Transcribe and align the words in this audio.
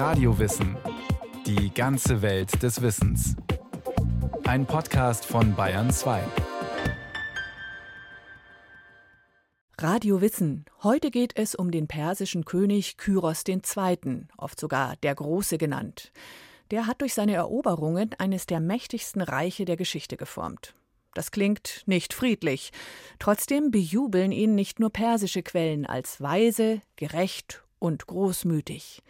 Radiowissen. 0.00 0.78
Die 1.44 1.74
ganze 1.74 2.22
Welt 2.22 2.62
des 2.62 2.80
Wissens. 2.80 3.36
Ein 4.44 4.64
Podcast 4.64 5.26
von 5.26 5.54
Bayern 5.54 5.90
2. 5.90 6.22
Radio 9.76 10.22
Wissen. 10.22 10.64
Heute 10.82 11.10
geht 11.10 11.36
es 11.36 11.54
um 11.54 11.70
den 11.70 11.86
persischen 11.86 12.46
König 12.46 12.96
Kyros 12.96 13.44
II., 13.46 14.26
oft 14.38 14.58
sogar 14.58 14.96
der 15.02 15.14
Große 15.14 15.58
genannt. 15.58 16.12
Der 16.70 16.86
hat 16.86 17.02
durch 17.02 17.12
seine 17.12 17.34
Eroberungen 17.34 18.14
eines 18.16 18.46
der 18.46 18.60
mächtigsten 18.60 19.20
Reiche 19.20 19.66
der 19.66 19.76
Geschichte 19.76 20.16
geformt. 20.16 20.74
Das 21.12 21.30
klingt 21.30 21.82
nicht 21.84 22.14
friedlich. 22.14 22.72
Trotzdem 23.18 23.70
bejubeln 23.70 24.32
ihn 24.32 24.54
nicht 24.54 24.80
nur 24.80 24.88
persische 24.88 25.42
Quellen 25.42 25.84
als 25.84 26.22
weise, 26.22 26.80
gerecht 26.96 27.64
und 27.78 28.06
großmütig. 28.06 29.02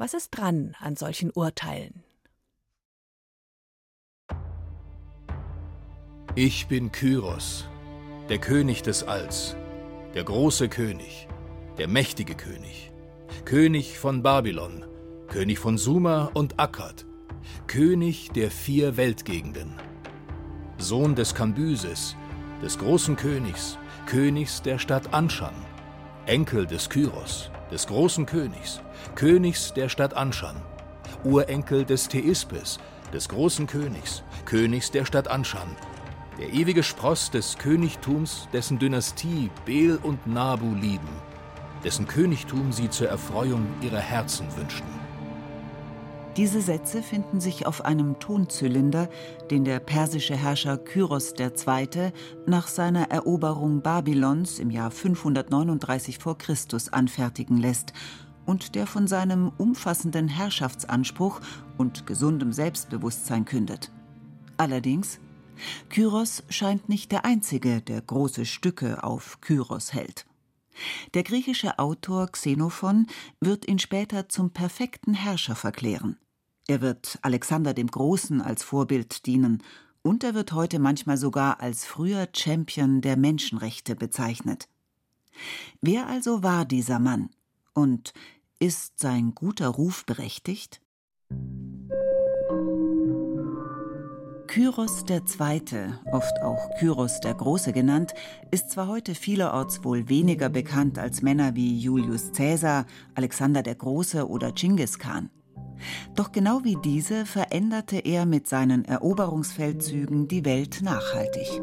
Was 0.00 0.14
ist 0.14 0.30
dran 0.30 0.74
an 0.80 0.96
solchen 0.96 1.30
Urteilen? 1.30 2.02
Ich 6.34 6.68
bin 6.68 6.90
Kyros, 6.90 7.68
der 8.30 8.38
König 8.38 8.80
des 8.80 9.02
Alls, 9.02 9.56
der 10.14 10.24
große 10.24 10.70
König, 10.70 11.28
der 11.76 11.86
mächtige 11.86 12.34
König, 12.34 12.90
König 13.44 13.98
von 13.98 14.22
Babylon, 14.22 14.86
König 15.28 15.58
von 15.58 15.76
Sumer 15.76 16.30
und 16.32 16.58
Akkad, 16.58 17.04
König 17.66 18.30
der 18.30 18.50
vier 18.50 18.96
Weltgegenden. 18.96 19.74
Sohn 20.78 21.14
des 21.14 21.34
Kambyses, 21.34 22.16
des 22.62 22.78
großen 22.78 23.16
Königs, 23.16 23.76
Königs 24.06 24.62
der 24.62 24.78
Stadt 24.78 25.12
Anshan, 25.12 25.66
Enkel 26.24 26.66
des 26.66 26.88
Kyros, 26.88 27.50
des 27.70 27.86
großen 27.86 28.26
Königs, 28.26 28.80
Königs 29.14 29.72
der 29.72 29.88
Stadt 29.88 30.14
Anshan, 30.14 30.56
Urenkel 31.24 31.84
des 31.84 32.08
Theispes, 32.08 32.78
des 33.12 33.28
großen 33.28 33.66
Königs, 33.66 34.22
Königs 34.44 34.90
der 34.90 35.04
Stadt 35.04 35.28
Anshan, 35.28 35.76
der 36.38 36.52
ewige 36.52 36.82
Spross 36.82 37.30
des 37.30 37.58
Königtums, 37.58 38.48
dessen 38.52 38.78
Dynastie 38.78 39.50
Bel 39.64 39.98
und 40.02 40.26
Nabu 40.26 40.74
lieben, 40.74 41.08
dessen 41.84 42.06
Königtum 42.06 42.72
sie 42.72 42.90
zur 42.90 43.08
Erfreuung 43.08 43.66
ihrer 43.82 43.98
Herzen 43.98 44.46
wünschten. 44.56 44.99
Diese 46.40 46.62
Sätze 46.62 47.02
finden 47.02 47.38
sich 47.38 47.66
auf 47.66 47.84
einem 47.84 48.18
Tonzylinder, 48.18 49.10
den 49.50 49.66
der 49.66 49.78
persische 49.78 50.34
Herrscher 50.34 50.78
Kyros 50.78 51.34
II. 51.38 52.12
nach 52.46 52.66
seiner 52.66 53.10
Eroberung 53.10 53.82
Babylons 53.82 54.58
im 54.58 54.70
Jahr 54.70 54.90
539 54.90 56.16
v. 56.16 56.34
Chr. 56.36 56.54
anfertigen 56.92 57.58
lässt 57.58 57.92
und 58.46 58.74
der 58.74 58.86
von 58.86 59.06
seinem 59.06 59.52
umfassenden 59.58 60.28
Herrschaftsanspruch 60.28 61.42
und 61.76 62.06
gesundem 62.06 62.54
Selbstbewusstsein 62.54 63.44
kündet. 63.44 63.92
Allerdings, 64.56 65.20
Kyros 65.90 66.42
scheint 66.48 66.88
nicht 66.88 67.12
der 67.12 67.26
einzige, 67.26 67.82
der 67.82 68.00
große 68.00 68.46
Stücke 68.46 69.04
auf 69.04 69.42
Kyros 69.42 69.92
hält. 69.92 70.24
Der 71.12 71.22
griechische 71.22 71.78
Autor 71.78 72.28
Xenophon 72.28 73.08
wird 73.40 73.68
ihn 73.68 73.78
später 73.78 74.30
zum 74.30 74.52
perfekten 74.54 75.12
Herrscher 75.12 75.54
verklären. 75.54 76.16
Er 76.70 76.80
wird 76.80 77.18
Alexander 77.22 77.74
dem 77.74 77.88
Großen 77.88 78.40
als 78.40 78.62
Vorbild 78.62 79.26
dienen 79.26 79.60
und 80.02 80.22
er 80.22 80.34
wird 80.34 80.52
heute 80.52 80.78
manchmal 80.78 81.16
sogar 81.16 81.58
als 81.58 81.84
früher 81.84 82.28
Champion 82.32 83.00
der 83.00 83.16
Menschenrechte 83.16 83.96
bezeichnet. 83.96 84.68
Wer 85.80 86.06
also 86.06 86.44
war 86.44 86.64
dieser 86.64 87.00
Mann 87.00 87.30
und 87.74 88.12
ist 88.60 89.00
sein 89.00 89.34
guter 89.34 89.66
Ruf 89.66 90.06
berechtigt? 90.06 90.80
Kyros 94.46 95.04
II., 95.08 95.94
oft 96.12 96.40
auch 96.40 96.70
Kyros 96.78 97.18
der 97.18 97.34
Große 97.34 97.72
genannt, 97.72 98.14
ist 98.52 98.70
zwar 98.70 98.86
heute 98.86 99.16
vielerorts 99.16 99.82
wohl 99.82 100.08
weniger 100.08 100.48
bekannt 100.48 101.00
als 101.00 101.20
Männer 101.20 101.56
wie 101.56 101.76
Julius 101.76 102.30
Caesar, 102.30 102.86
Alexander 103.16 103.64
der 103.64 103.74
Große 103.74 104.28
oder 104.28 104.52
Genghis 104.52 105.00
Khan. 105.00 105.30
Doch 106.14 106.32
genau 106.32 106.64
wie 106.64 106.76
diese 106.84 107.26
veränderte 107.26 107.98
er 107.98 108.26
mit 108.26 108.48
seinen 108.48 108.84
Eroberungsfeldzügen 108.84 110.28
die 110.28 110.44
Welt 110.44 110.80
nachhaltig. 110.82 111.60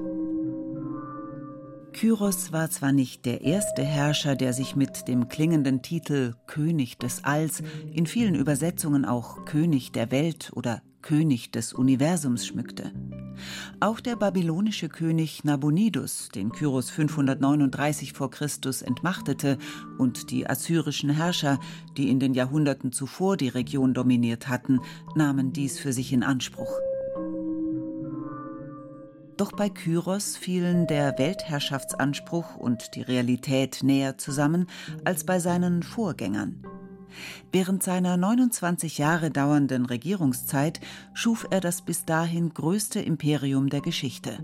Kyros 1.94 2.52
war 2.52 2.70
zwar 2.70 2.92
nicht 2.92 3.26
der 3.26 3.42
erste 3.42 3.84
Herrscher, 3.84 4.36
der 4.36 4.54
sich 4.54 4.76
mit 4.76 5.08
dem 5.08 5.30
klingenden 5.30 5.82
Titel 5.82 6.36
König 6.46 7.00
des 7.00 7.24
Alls, 7.24 7.64
in 7.92 8.06
vielen 8.06 8.36
Übersetzungen 8.36 9.04
auch 9.04 9.46
König 9.46 9.94
der 9.94 10.12
Welt 10.12 10.52
oder 10.54 10.84
König 11.02 11.52
des 11.52 11.74
Universums 11.74 12.46
schmückte. 12.46 12.92
Auch 13.80 14.00
der 14.00 14.16
babylonische 14.16 14.90
König 14.90 15.44
Nabonidus, 15.44 16.30
den 16.30 16.52
Kyros 16.52 16.90
539 16.90 18.14
v. 18.14 18.30
Chr. 18.30 18.48
entmachtete, 18.84 19.58
und 19.98 20.32
die 20.32 20.50
assyrischen 20.50 21.10
Herrscher, 21.10 21.60
die 21.96 22.10
in 22.10 22.20
den 22.20 22.34
Jahrhunderten 22.34 22.92
zuvor 22.92 23.38
die 23.38 23.50
Region 23.50 23.94
dominiert 23.94 24.48
hatten, 24.48 24.80
nahmen 25.16 25.54
dies 25.54 25.80
für 25.80 25.94
sich 25.94 26.12
in 26.14 26.24
Anspruch. 26.24 26.80
Doch 29.38 29.52
bei 29.52 29.70
Kyros 29.70 30.36
fielen 30.36 30.88
der 30.88 31.20
Weltherrschaftsanspruch 31.20 32.56
und 32.56 32.96
die 32.96 33.04
Realität 33.04 33.84
näher 33.84 34.18
zusammen 34.18 34.68
als 35.06 35.26
bei 35.26 35.40
seinen 35.40 35.84
Vorgängern. 35.84 36.67
Während 37.52 37.84
seiner 37.84 38.18
29 38.18 38.98
Jahre 38.98 39.32
dauernden 39.32 39.86
Regierungszeit 39.86 40.80
schuf 41.14 41.48
er 41.50 41.62
das 41.62 41.82
bis 41.82 42.06
dahin 42.06 42.54
größte 42.54 43.00
Imperium 43.00 43.70
der 43.70 43.82
Geschichte, 43.82 44.40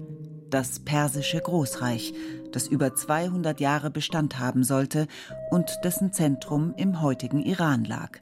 das 0.49 0.79
persische 0.79 1.39
Großreich, 1.39 2.13
das 2.51 2.67
über 2.67 2.95
200 2.95 3.59
Jahre 3.59 3.89
Bestand 3.89 4.39
haben 4.39 4.63
sollte 4.63 5.07
und 5.51 5.71
dessen 5.83 6.13
Zentrum 6.13 6.73
im 6.77 7.01
heutigen 7.01 7.41
Iran 7.41 7.83
lag. 7.83 8.19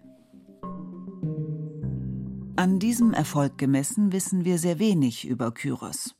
An 2.56 2.79
diesem 2.79 3.13
Erfolg 3.13 3.57
gemessen 3.57 4.11
wissen 4.11 4.45
wir 4.45 4.59
sehr 4.59 4.78
wenig 4.78 5.28
über 5.28 5.51
Kyros. 5.51 6.16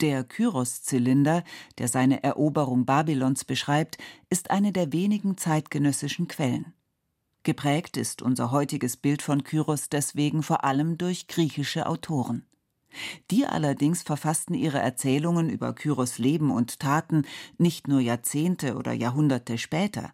Der 0.00 0.24
Kyros-Zylinder, 0.24 1.44
der 1.78 1.88
seine 1.88 2.22
Eroberung 2.24 2.84
Babylons 2.84 3.44
beschreibt, 3.44 3.98
ist 4.30 4.50
eine 4.50 4.72
der 4.72 4.92
wenigen 4.92 5.36
zeitgenössischen 5.36 6.28
Quellen. 6.28 6.72
Geprägt 7.44 7.96
ist 7.96 8.22
unser 8.22 8.52
heutiges 8.52 8.96
Bild 8.96 9.20
von 9.20 9.42
Kyros 9.42 9.88
deswegen 9.88 10.42
vor 10.42 10.64
allem 10.64 10.96
durch 10.96 11.26
griechische 11.26 11.86
Autoren. 11.86 12.46
Die 13.30 13.46
allerdings 13.46 14.02
verfassten 14.02 14.54
ihre 14.54 14.78
Erzählungen 14.78 15.50
über 15.50 15.72
Kyros 15.72 16.18
Leben 16.18 16.50
und 16.50 16.78
Taten 16.78 17.24
nicht 17.58 17.88
nur 17.88 18.00
Jahrzehnte 18.00 18.76
oder 18.76 18.92
Jahrhunderte 18.92 19.58
später. 19.58 20.12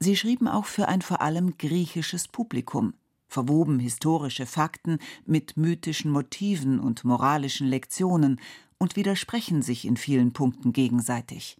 Sie 0.00 0.16
schrieben 0.16 0.48
auch 0.48 0.64
für 0.64 0.88
ein 0.88 1.02
vor 1.02 1.20
allem 1.20 1.58
griechisches 1.58 2.26
Publikum, 2.26 2.94
verwoben 3.28 3.78
historische 3.78 4.46
Fakten 4.46 4.98
mit 5.24 5.56
mythischen 5.56 6.10
Motiven 6.10 6.80
und 6.80 7.04
moralischen 7.04 7.68
Lektionen 7.68 8.40
und 8.78 8.96
widersprechen 8.96 9.62
sich 9.62 9.84
in 9.84 9.96
vielen 9.96 10.32
Punkten 10.32 10.72
gegenseitig. 10.72 11.58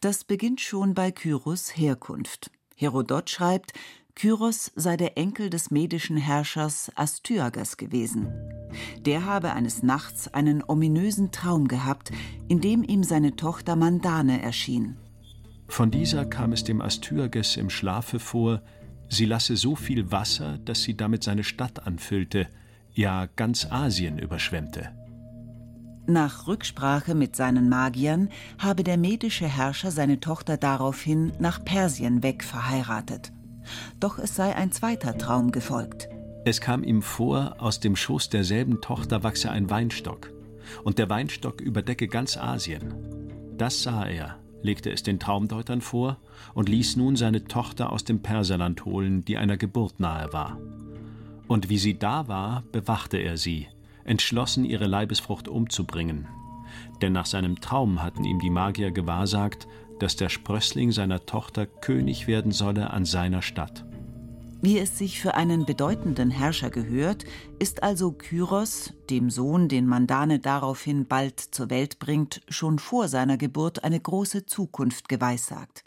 Das 0.00 0.24
beginnt 0.24 0.60
schon 0.60 0.94
bei 0.94 1.10
Kyros 1.12 1.76
Herkunft. 1.76 2.50
Herodot 2.76 3.30
schreibt, 3.30 3.72
Kyros 4.14 4.72
sei 4.74 4.96
der 4.96 5.18
Enkel 5.18 5.50
des 5.50 5.70
medischen 5.70 6.16
Herrschers 6.16 6.90
Astyages 6.94 7.76
gewesen. 7.76 8.28
Der 9.00 9.24
habe 9.26 9.52
eines 9.52 9.82
Nachts 9.82 10.32
einen 10.32 10.62
ominösen 10.66 11.32
Traum 11.32 11.68
gehabt, 11.68 12.12
in 12.48 12.60
dem 12.60 12.82
ihm 12.82 13.02
seine 13.02 13.36
Tochter 13.36 13.76
Mandane 13.76 14.40
erschien. 14.42 14.96
Von 15.68 15.90
dieser 15.90 16.24
kam 16.24 16.52
es 16.52 16.64
dem 16.64 16.80
Astyages 16.80 17.56
im 17.56 17.70
Schlafe 17.70 18.18
vor, 18.18 18.62
sie 19.08 19.26
lasse 19.26 19.56
so 19.56 19.74
viel 19.76 20.10
Wasser, 20.10 20.58
dass 20.64 20.82
sie 20.82 20.96
damit 20.96 21.22
seine 21.22 21.44
Stadt 21.44 21.86
anfüllte, 21.86 22.48
ja 22.94 23.26
ganz 23.36 23.66
Asien 23.70 24.18
überschwemmte. 24.18 24.90
Nach 26.08 26.46
Rücksprache 26.46 27.16
mit 27.16 27.34
seinen 27.34 27.68
Magiern 27.68 28.28
habe 28.58 28.84
der 28.84 28.96
medische 28.96 29.46
Herrscher 29.46 29.90
seine 29.90 30.20
Tochter 30.20 30.56
daraufhin 30.56 31.32
nach 31.40 31.64
Persien 31.64 32.22
weg 32.22 32.44
verheiratet. 32.44 33.32
Doch 33.98 34.18
es 34.18 34.36
sei 34.36 34.54
ein 34.54 34.70
zweiter 34.70 35.18
Traum 35.18 35.50
gefolgt. 35.50 36.08
Es 36.44 36.60
kam 36.60 36.84
ihm 36.84 37.02
vor, 37.02 37.56
aus 37.58 37.80
dem 37.80 37.96
Schoß 37.96 38.28
derselben 38.28 38.80
Tochter 38.80 39.24
wachse 39.24 39.50
ein 39.50 39.68
Weinstock, 39.68 40.32
und 40.84 40.98
der 40.98 41.10
Weinstock 41.10 41.60
überdecke 41.60 42.06
ganz 42.06 42.36
Asien. 42.36 42.94
Das 43.58 43.82
sah 43.82 44.06
er, 44.06 44.38
legte 44.62 44.92
es 44.92 45.02
den 45.02 45.18
Traumdeutern 45.18 45.80
vor 45.80 46.18
und 46.54 46.68
ließ 46.68 46.94
nun 46.96 47.16
seine 47.16 47.44
Tochter 47.44 47.90
aus 47.90 48.04
dem 48.04 48.22
Perserland 48.22 48.84
holen, 48.84 49.24
die 49.24 49.38
einer 49.38 49.56
Geburt 49.56 49.98
nahe 49.98 50.32
war. 50.32 50.56
Und 51.48 51.68
wie 51.68 51.78
sie 51.78 51.98
da 51.98 52.28
war, 52.28 52.62
bewachte 52.70 53.16
er 53.16 53.36
sie, 53.36 53.66
entschlossen, 54.06 54.64
ihre 54.64 54.86
Leibesfrucht 54.86 55.48
umzubringen. 55.48 56.28
Denn 57.02 57.12
nach 57.12 57.26
seinem 57.26 57.60
Traum 57.60 58.02
hatten 58.02 58.24
ihm 58.24 58.38
die 58.38 58.50
Magier 58.50 58.90
gewahrsagt, 58.90 59.66
dass 59.98 60.16
der 60.16 60.28
Sprössling 60.28 60.92
seiner 60.92 61.26
Tochter 61.26 61.66
König 61.66 62.26
werden 62.26 62.52
solle 62.52 62.90
an 62.90 63.04
seiner 63.04 63.42
Stadt. 63.42 63.84
Wie 64.62 64.78
es 64.78 64.96
sich 64.98 65.20
für 65.20 65.34
einen 65.34 65.66
bedeutenden 65.66 66.30
Herrscher 66.30 66.70
gehört, 66.70 67.24
ist 67.58 67.82
also 67.82 68.12
Kyros, 68.12 68.94
dem 69.10 69.30
Sohn, 69.30 69.68
den 69.68 69.86
Mandane 69.86 70.38
daraufhin 70.38 71.06
bald 71.06 71.40
zur 71.40 71.70
Welt 71.70 71.98
bringt, 71.98 72.40
schon 72.48 72.78
vor 72.78 73.08
seiner 73.08 73.36
Geburt 73.36 73.84
eine 73.84 74.00
große 74.00 74.46
Zukunft 74.46 75.08
geweissagt. 75.08 75.84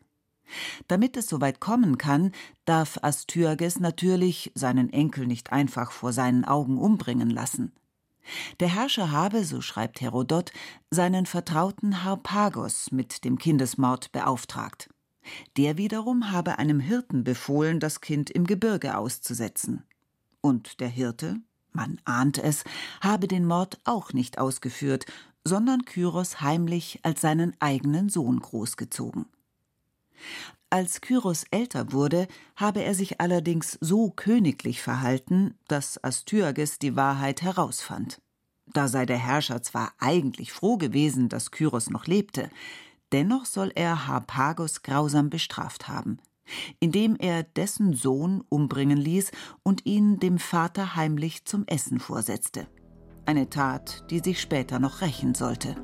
Damit 0.87 1.17
es 1.17 1.27
soweit 1.27 1.59
kommen 1.59 1.97
kann, 1.97 2.31
darf 2.65 2.99
Astyages 3.01 3.79
natürlich 3.79 4.51
seinen 4.55 4.91
Enkel 4.93 5.27
nicht 5.27 5.51
einfach 5.51 5.91
vor 5.91 6.13
seinen 6.13 6.45
Augen 6.45 6.77
umbringen 6.77 7.29
lassen. 7.29 7.71
Der 8.59 8.73
Herrscher 8.73 9.11
habe, 9.11 9.43
so 9.43 9.61
schreibt 9.61 10.01
Herodot, 10.01 10.51
seinen 10.91 11.25
Vertrauten 11.25 12.03
Harpagos 12.03 12.91
mit 12.91 13.23
dem 13.23 13.37
Kindesmord 13.37 14.11
beauftragt. 14.11 14.89
Der 15.57 15.77
wiederum 15.77 16.31
habe 16.31 16.57
einem 16.57 16.79
Hirten 16.79 17.23
befohlen, 17.23 17.79
das 17.79 18.01
Kind 18.01 18.29
im 18.29 18.45
Gebirge 18.45 18.97
auszusetzen. 18.97 19.83
Und 20.41 20.79
der 20.79 20.87
Hirte, 20.87 21.37
man 21.71 21.99
ahnt 22.05 22.37
es, 22.37 22.63
habe 23.01 23.27
den 23.27 23.45
Mord 23.45 23.79
auch 23.83 24.13
nicht 24.13 24.37
ausgeführt, 24.39 25.05
sondern 25.43 25.85
Kyros 25.85 26.41
heimlich 26.41 26.99
als 27.03 27.21
seinen 27.21 27.55
eigenen 27.59 28.09
Sohn 28.09 28.39
großgezogen. 28.39 29.25
Als 30.71 31.01
Kyros 31.01 31.45
älter 31.49 31.91
wurde, 31.93 32.27
habe 32.55 32.83
er 32.83 32.93
sich 32.93 33.19
allerdings 33.19 33.77
so 33.81 34.11
königlich 34.11 34.81
verhalten, 34.81 35.55
dass 35.67 36.03
Astyages 36.03 36.77
die 36.77 36.95
Wahrheit 36.95 37.41
herausfand. 37.41 38.21
Da 38.67 38.87
sei 38.87 39.07
der 39.07 39.17
Herrscher 39.17 39.63
zwar 39.63 39.93
eigentlich 39.97 40.51
froh 40.51 40.77
gewesen, 40.77 41.27
dass 41.27 41.49
Kyros 41.49 41.89
noch 41.89 42.05
lebte, 42.05 42.49
dennoch 43.11 43.45
soll 43.45 43.71
er 43.73 44.05
Harpagos 44.05 44.83
grausam 44.83 45.31
bestraft 45.31 45.87
haben, 45.87 46.19
indem 46.79 47.15
er 47.15 47.41
dessen 47.41 47.93
Sohn 47.93 48.43
umbringen 48.49 48.99
ließ 48.99 49.31
und 49.63 49.87
ihn 49.87 50.19
dem 50.19 50.37
Vater 50.37 50.95
heimlich 50.95 51.45
zum 51.45 51.65
Essen 51.65 51.99
vorsetzte. 51.99 52.67
Eine 53.25 53.49
Tat, 53.49 54.05
die 54.11 54.19
sich 54.19 54.39
später 54.39 54.77
noch 54.77 55.01
rächen 55.01 55.33
sollte. 55.33 55.75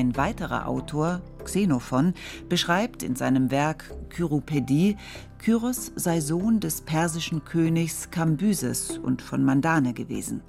Ein 0.00 0.16
weiterer 0.16 0.66
Autor, 0.66 1.20
Xenophon, 1.44 2.14
beschreibt 2.48 3.02
in 3.02 3.16
seinem 3.16 3.50
Werk 3.50 3.84
Kyropädie, 4.08 4.96
Kyros 5.36 5.92
sei 5.94 6.22
Sohn 6.22 6.58
des 6.58 6.80
persischen 6.80 7.44
Königs 7.44 8.10
Kambyses 8.10 8.96
und 8.96 9.20
von 9.20 9.44
Mandane 9.44 9.92
gewesen. 9.92 10.40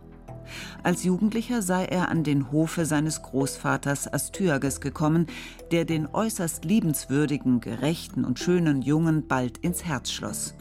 Als 0.84 1.04
Jugendlicher 1.04 1.62
sei 1.62 1.84
er 1.84 2.08
an 2.08 2.24
den 2.24 2.54
Hofe 2.54 2.86
seines 2.86 3.24
Großvaters 3.24 4.14
Astyages 4.14 4.80
gekommen, 4.80 5.28
der 5.74 5.84
den 5.84 6.08
äußerst 6.08 6.64
liebenswürdigen, 6.64 7.60
gerechten 7.60 8.24
und 8.24 8.40
schönen 8.40 8.82
Jungen 8.82 9.28
bald 9.28 9.58
ins 9.58 9.84
Herz 9.84 10.12
schloss. 10.12 10.54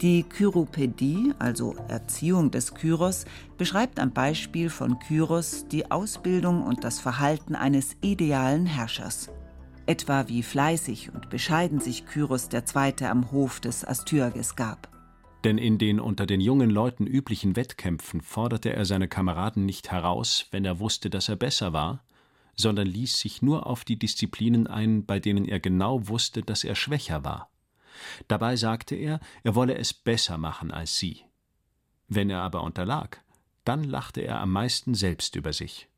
Die 0.00 0.22
Kyropädie, 0.22 1.32
also 1.38 1.74
Erziehung 1.88 2.50
des 2.50 2.74
Kyros, 2.74 3.24
beschreibt 3.56 3.98
am 3.98 4.12
Beispiel 4.12 4.70
von 4.70 4.98
Kyros 4.98 5.66
die 5.68 5.90
Ausbildung 5.90 6.62
und 6.62 6.84
das 6.84 7.00
Verhalten 7.00 7.54
eines 7.54 7.96
idealen 8.00 8.66
Herrschers. 8.66 9.30
Etwa 9.86 10.28
wie 10.28 10.42
fleißig 10.42 11.14
und 11.14 11.30
bescheiden 11.30 11.80
sich 11.80 12.06
Kyros 12.06 12.48
II. 12.52 13.06
am 13.06 13.30
Hof 13.32 13.60
des 13.60 13.86
Astyages 13.86 14.54
gab. 14.54 14.88
Denn 15.44 15.56
in 15.56 15.78
den 15.78 16.00
unter 16.00 16.26
den 16.26 16.40
jungen 16.40 16.68
Leuten 16.68 17.06
üblichen 17.06 17.56
Wettkämpfen 17.56 18.20
forderte 18.20 18.72
er 18.72 18.84
seine 18.84 19.08
Kameraden 19.08 19.64
nicht 19.64 19.90
heraus, 19.90 20.46
wenn 20.50 20.64
er 20.64 20.80
wusste, 20.80 21.10
dass 21.10 21.28
er 21.28 21.36
besser 21.36 21.72
war, 21.72 22.04
sondern 22.56 22.88
ließ 22.88 23.20
sich 23.20 23.40
nur 23.40 23.66
auf 23.66 23.84
die 23.84 23.98
Disziplinen 23.98 24.66
ein, 24.66 25.06
bei 25.06 25.20
denen 25.20 25.44
er 25.44 25.60
genau 25.60 26.08
wusste, 26.08 26.42
dass 26.42 26.64
er 26.64 26.74
schwächer 26.74 27.24
war. 27.24 27.50
Dabei 28.28 28.56
sagte 28.56 28.94
er, 28.94 29.20
er 29.42 29.54
wolle 29.54 29.76
es 29.76 29.92
besser 29.92 30.38
machen 30.38 30.70
als 30.70 30.96
sie. 30.96 31.22
Wenn 32.08 32.30
er 32.30 32.40
aber 32.40 32.62
unterlag, 32.62 33.22
dann 33.64 33.84
lachte 33.84 34.22
er 34.22 34.40
am 34.40 34.50
meisten 34.50 34.94
selbst 34.94 35.36
über 35.36 35.52
sich. 35.52 35.88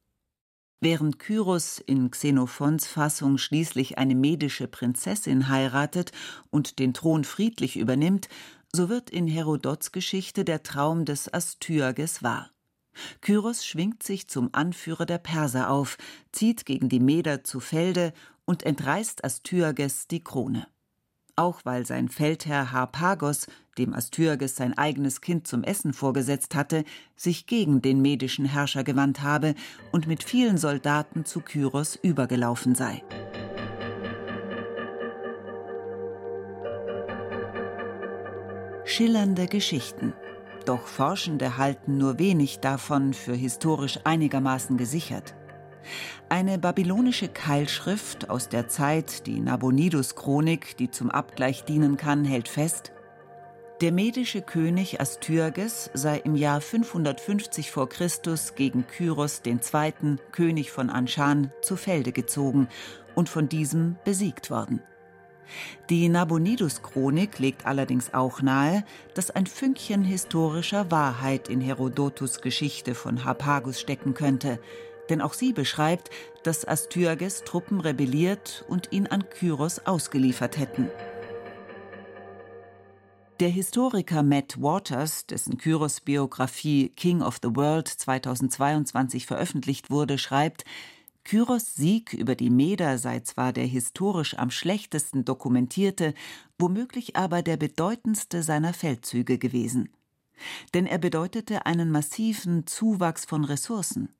Während 0.80 1.18
Kyros 1.18 1.78
in 1.78 2.10
Xenophons 2.10 2.86
Fassung 2.86 3.38
schließlich 3.38 3.98
eine 3.98 4.14
medische 4.14 4.66
Prinzessin 4.66 5.48
heiratet 5.48 6.10
und 6.50 6.78
den 6.78 6.94
Thron 6.94 7.24
friedlich 7.24 7.76
übernimmt, 7.76 8.28
so 8.72 8.88
wird 8.88 9.10
in 9.10 9.28
Herodots 9.28 9.92
Geschichte 9.92 10.44
der 10.44 10.62
Traum 10.62 11.04
des 11.04 11.32
Astyages 11.32 12.22
wahr. 12.22 12.50
Kyros 13.20 13.64
schwingt 13.64 14.02
sich 14.02 14.28
zum 14.28 14.48
Anführer 14.52 15.06
der 15.06 15.18
Perser 15.18 15.70
auf, 15.70 15.96
zieht 16.32 16.66
gegen 16.66 16.88
die 16.88 17.00
Meder 17.00 17.44
zu 17.44 17.60
Felde 17.60 18.12
und 18.44 18.64
entreißt 18.64 19.22
Astyages 19.22 20.08
die 20.08 20.24
Krone 20.24 20.66
auch 21.40 21.60
weil 21.64 21.86
sein 21.86 22.08
Feldherr 22.08 22.70
Harpagos, 22.70 23.46
dem 23.78 23.94
Astyages 23.94 24.56
sein 24.56 24.76
eigenes 24.76 25.22
Kind 25.22 25.46
zum 25.46 25.64
Essen 25.64 25.94
vorgesetzt 25.94 26.54
hatte, 26.54 26.84
sich 27.16 27.46
gegen 27.46 27.80
den 27.80 28.02
medischen 28.02 28.44
Herrscher 28.44 28.84
gewandt 28.84 29.22
habe 29.22 29.54
und 29.90 30.06
mit 30.06 30.22
vielen 30.22 30.58
Soldaten 30.58 31.24
zu 31.24 31.40
Kyros 31.40 31.96
übergelaufen 31.96 32.74
sei. 32.74 33.02
Schillernde 38.84 39.46
Geschichten. 39.46 40.12
Doch 40.66 40.86
Forschende 40.86 41.56
halten 41.56 41.96
nur 41.96 42.18
wenig 42.18 42.58
davon 42.58 43.14
für 43.14 43.34
historisch 43.34 43.98
einigermaßen 44.04 44.76
gesichert. 44.76 45.34
Eine 46.28 46.58
babylonische 46.58 47.28
Keilschrift 47.28 48.30
aus 48.30 48.48
der 48.48 48.68
Zeit, 48.68 49.26
die 49.26 49.40
Nabonidus-Chronik, 49.40 50.76
die 50.76 50.90
zum 50.90 51.10
Abgleich 51.10 51.64
dienen 51.64 51.96
kann, 51.96 52.24
hält 52.24 52.48
fest, 52.48 52.92
der 53.80 53.92
medische 53.92 54.42
König 54.42 55.00
Astyages 55.00 55.90
sei 55.94 56.18
im 56.18 56.36
Jahr 56.36 56.60
550 56.60 57.70
v. 57.70 57.86
Chr. 57.86 58.08
gegen 58.54 58.86
Kyros 58.86 59.40
II., 59.46 60.16
König 60.32 60.70
von 60.70 60.90
Anshan, 60.90 61.50
zu 61.62 61.76
Felde 61.76 62.12
gezogen 62.12 62.68
und 63.14 63.30
von 63.30 63.48
diesem 63.48 63.96
besiegt 64.04 64.50
worden. 64.50 64.82
Die 65.88 66.10
Nabonidus-Chronik 66.10 67.38
legt 67.38 67.64
allerdings 67.64 68.12
auch 68.12 68.42
nahe, 68.42 68.84
dass 69.14 69.30
ein 69.30 69.46
Fünkchen 69.46 70.04
historischer 70.04 70.90
Wahrheit 70.90 71.48
in 71.48 71.62
Herodotus 71.62 72.42
Geschichte 72.42 72.94
von 72.94 73.24
Harpagus 73.24 73.80
stecken 73.80 74.12
könnte, 74.12 74.60
denn 75.10 75.20
auch 75.20 75.34
sie 75.34 75.52
beschreibt, 75.52 76.10
dass 76.42 76.66
Astyages 76.66 77.44
Truppen 77.44 77.80
rebelliert 77.80 78.64
und 78.68 78.92
ihn 78.92 79.06
an 79.06 79.28
Kyros 79.28 79.84
ausgeliefert 79.86 80.58
hätten. 80.58 80.88
Der 83.40 83.48
Historiker 83.48 84.22
Matt 84.22 84.60
Waters, 84.60 85.24
dessen 85.24 85.56
Kyros 85.56 86.00
Biografie 86.02 86.90
King 86.90 87.22
of 87.22 87.38
the 87.42 87.48
World 87.56 87.88
2022 87.88 89.24
veröffentlicht 89.24 89.90
wurde, 89.90 90.18
schreibt, 90.18 90.64
Kyros 91.24 91.74
Sieg 91.74 92.12
über 92.12 92.34
die 92.34 92.50
Meder 92.50 92.98
sei 92.98 93.20
zwar 93.20 93.54
der 93.54 93.64
historisch 93.64 94.36
am 94.36 94.50
schlechtesten 94.50 95.24
dokumentierte, 95.24 96.12
womöglich 96.58 97.16
aber 97.16 97.40
der 97.40 97.56
bedeutendste 97.56 98.42
seiner 98.42 98.74
Feldzüge 98.74 99.38
gewesen. 99.38 99.90
Denn 100.74 100.86
er 100.86 100.98
bedeutete 100.98 101.64
einen 101.64 101.90
massiven 101.90 102.66
Zuwachs 102.66 103.24
von 103.24 103.44
Ressourcen. 103.44 104.10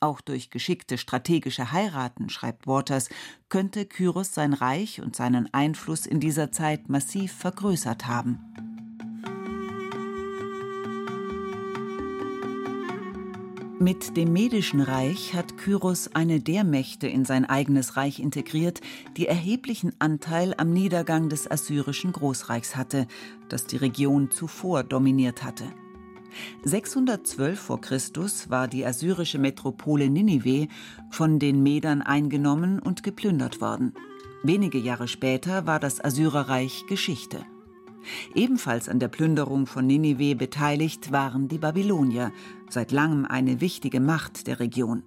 Auch 0.00 0.20
durch 0.20 0.50
geschickte 0.50 0.98
strategische 0.98 1.72
Heiraten, 1.72 2.28
schreibt 2.28 2.66
Waters, 2.66 3.08
könnte 3.48 3.86
Kyros 3.86 4.34
sein 4.34 4.52
Reich 4.52 5.00
und 5.00 5.16
seinen 5.16 5.52
Einfluss 5.54 6.06
in 6.06 6.20
dieser 6.20 6.52
Zeit 6.52 6.88
massiv 6.88 7.32
vergrößert 7.32 8.06
haben. 8.06 8.40
Mit 13.78 14.16
dem 14.16 14.32
Medischen 14.32 14.80
Reich 14.80 15.34
hat 15.34 15.58
Kyros 15.58 16.14
eine 16.14 16.40
der 16.40 16.64
Mächte 16.64 17.08
in 17.08 17.26
sein 17.26 17.44
eigenes 17.44 17.96
Reich 17.96 18.20
integriert, 18.20 18.80
die 19.18 19.26
erheblichen 19.26 19.92
Anteil 19.98 20.54
am 20.56 20.72
Niedergang 20.72 21.28
des 21.28 21.50
assyrischen 21.50 22.10
Großreichs 22.12 22.74
hatte, 22.74 23.06
das 23.50 23.66
die 23.66 23.76
Region 23.76 24.30
zuvor 24.30 24.82
dominiert 24.82 25.44
hatte. 25.44 25.66
612 26.64 27.58
v. 27.58 27.76
Chr. 27.78 27.98
war 28.48 28.68
die 28.68 28.84
assyrische 28.84 29.38
Metropole 29.38 30.10
Ninive 30.10 30.68
von 31.10 31.38
den 31.38 31.62
Medern 31.62 32.02
eingenommen 32.02 32.78
und 32.78 33.02
geplündert 33.02 33.60
worden. 33.60 33.94
Wenige 34.42 34.78
Jahre 34.78 35.08
später 35.08 35.66
war 35.66 35.80
das 35.80 36.04
Assyrerreich 36.04 36.84
Geschichte. 36.88 37.44
Ebenfalls 38.34 38.88
an 38.88 39.00
der 39.00 39.08
Plünderung 39.08 39.66
von 39.66 39.86
Ninive 39.86 40.36
beteiligt 40.36 41.10
waren 41.12 41.48
die 41.48 41.58
Babylonier, 41.58 42.32
seit 42.68 42.92
langem 42.92 43.24
eine 43.24 43.60
wichtige 43.60 44.00
Macht 44.00 44.46
der 44.46 44.60
Region. 44.60 45.02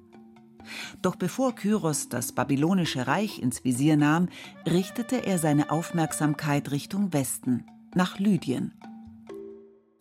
Doch 1.01 1.15
bevor 1.15 1.55
Kyros 1.55 2.09
das 2.09 2.33
babylonische 2.33 3.07
Reich 3.07 3.41
ins 3.41 3.63
Visier 3.63 3.97
nahm, 3.97 4.27
richtete 4.65 5.25
er 5.25 5.39
seine 5.39 5.71
Aufmerksamkeit 5.71 6.71
Richtung 6.71 7.13
Westen, 7.13 7.65
nach 7.95 8.19
Lydien. 8.19 8.73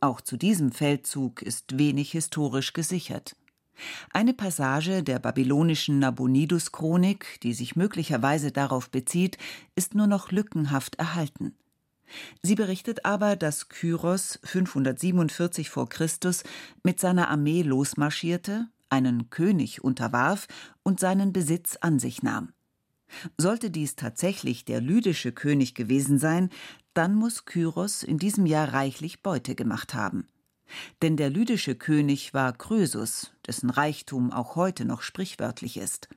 Auch 0.00 0.20
zu 0.20 0.36
diesem 0.36 0.70
Feldzug 0.70 1.42
ist 1.42 1.78
wenig 1.78 2.12
historisch 2.12 2.72
gesichert. 2.72 3.34
Eine 4.12 4.34
Passage 4.34 5.02
der 5.02 5.18
babylonischen 5.18 5.98
Nabonidus-Chronik, 5.98 7.40
die 7.42 7.52
sich 7.52 7.76
möglicherweise 7.76 8.52
darauf 8.52 8.90
bezieht, 8.90 9.38
ist 9.74 9.94
nur 9.94 10.06
noch 10.06 10.30
lückenhaft 10.30 10.96
erhalten. 10.96 11.54
Sie 12.42 12.54
berichtet 12.54 13.04
aber, 13.04 13.36
dass 13.36 13.68
Kyros 13.68 14.40
547 14.44 15.68
v. 15.68 15.86
Chr. 15.86 16.08
mit 16.82 17.00
seiner 17.00 17.28
Armee 17.28 17.62
losmarschierte, 17.62 18.68
einen 18.88 19.30
König 19.30 19.84
unterwarf 19.84 20.46
und 20.82 21.00
seinen 21.00 21.32
Besitz 21.32 21.76
an 21.80 21.98
sich 21.98 22.22
nahm. 22.22 22.52
Sollte 23.36 23.70
dies 23.70 23.96
tatsächlich 23.96 24.64
der 24.64 24.80
lydische 24.80 25.32
König 25.32 25.74
gewesen 25.74 26.18
sein, 26.18 26.50
dann 26.98 27.14
muss 27.14 27.44
Kyros 27.44 28.02
in 28.02 28.18
diesem 28.18 28.44
Jahr 28.44 28.74
reichlich 28.74 29.22
Beute 29.22 29.54
gemacht 29.54 29.94
haben. 29.94 30.26
Denn 31.00 31.16
der 31.16 31.30
lydische 31.30 31.76
König 31.76 32.34
war 32.34 32.52
Krösus, 32.52 33.32
dessen 33.46 33.70
Reichtum 33.70 34.32
auch 34.32 34.56
heute 34.56 34.84
noch 34.84 35.02
sprichwörtlich 35.02 35.76
ist. 35.76 36.08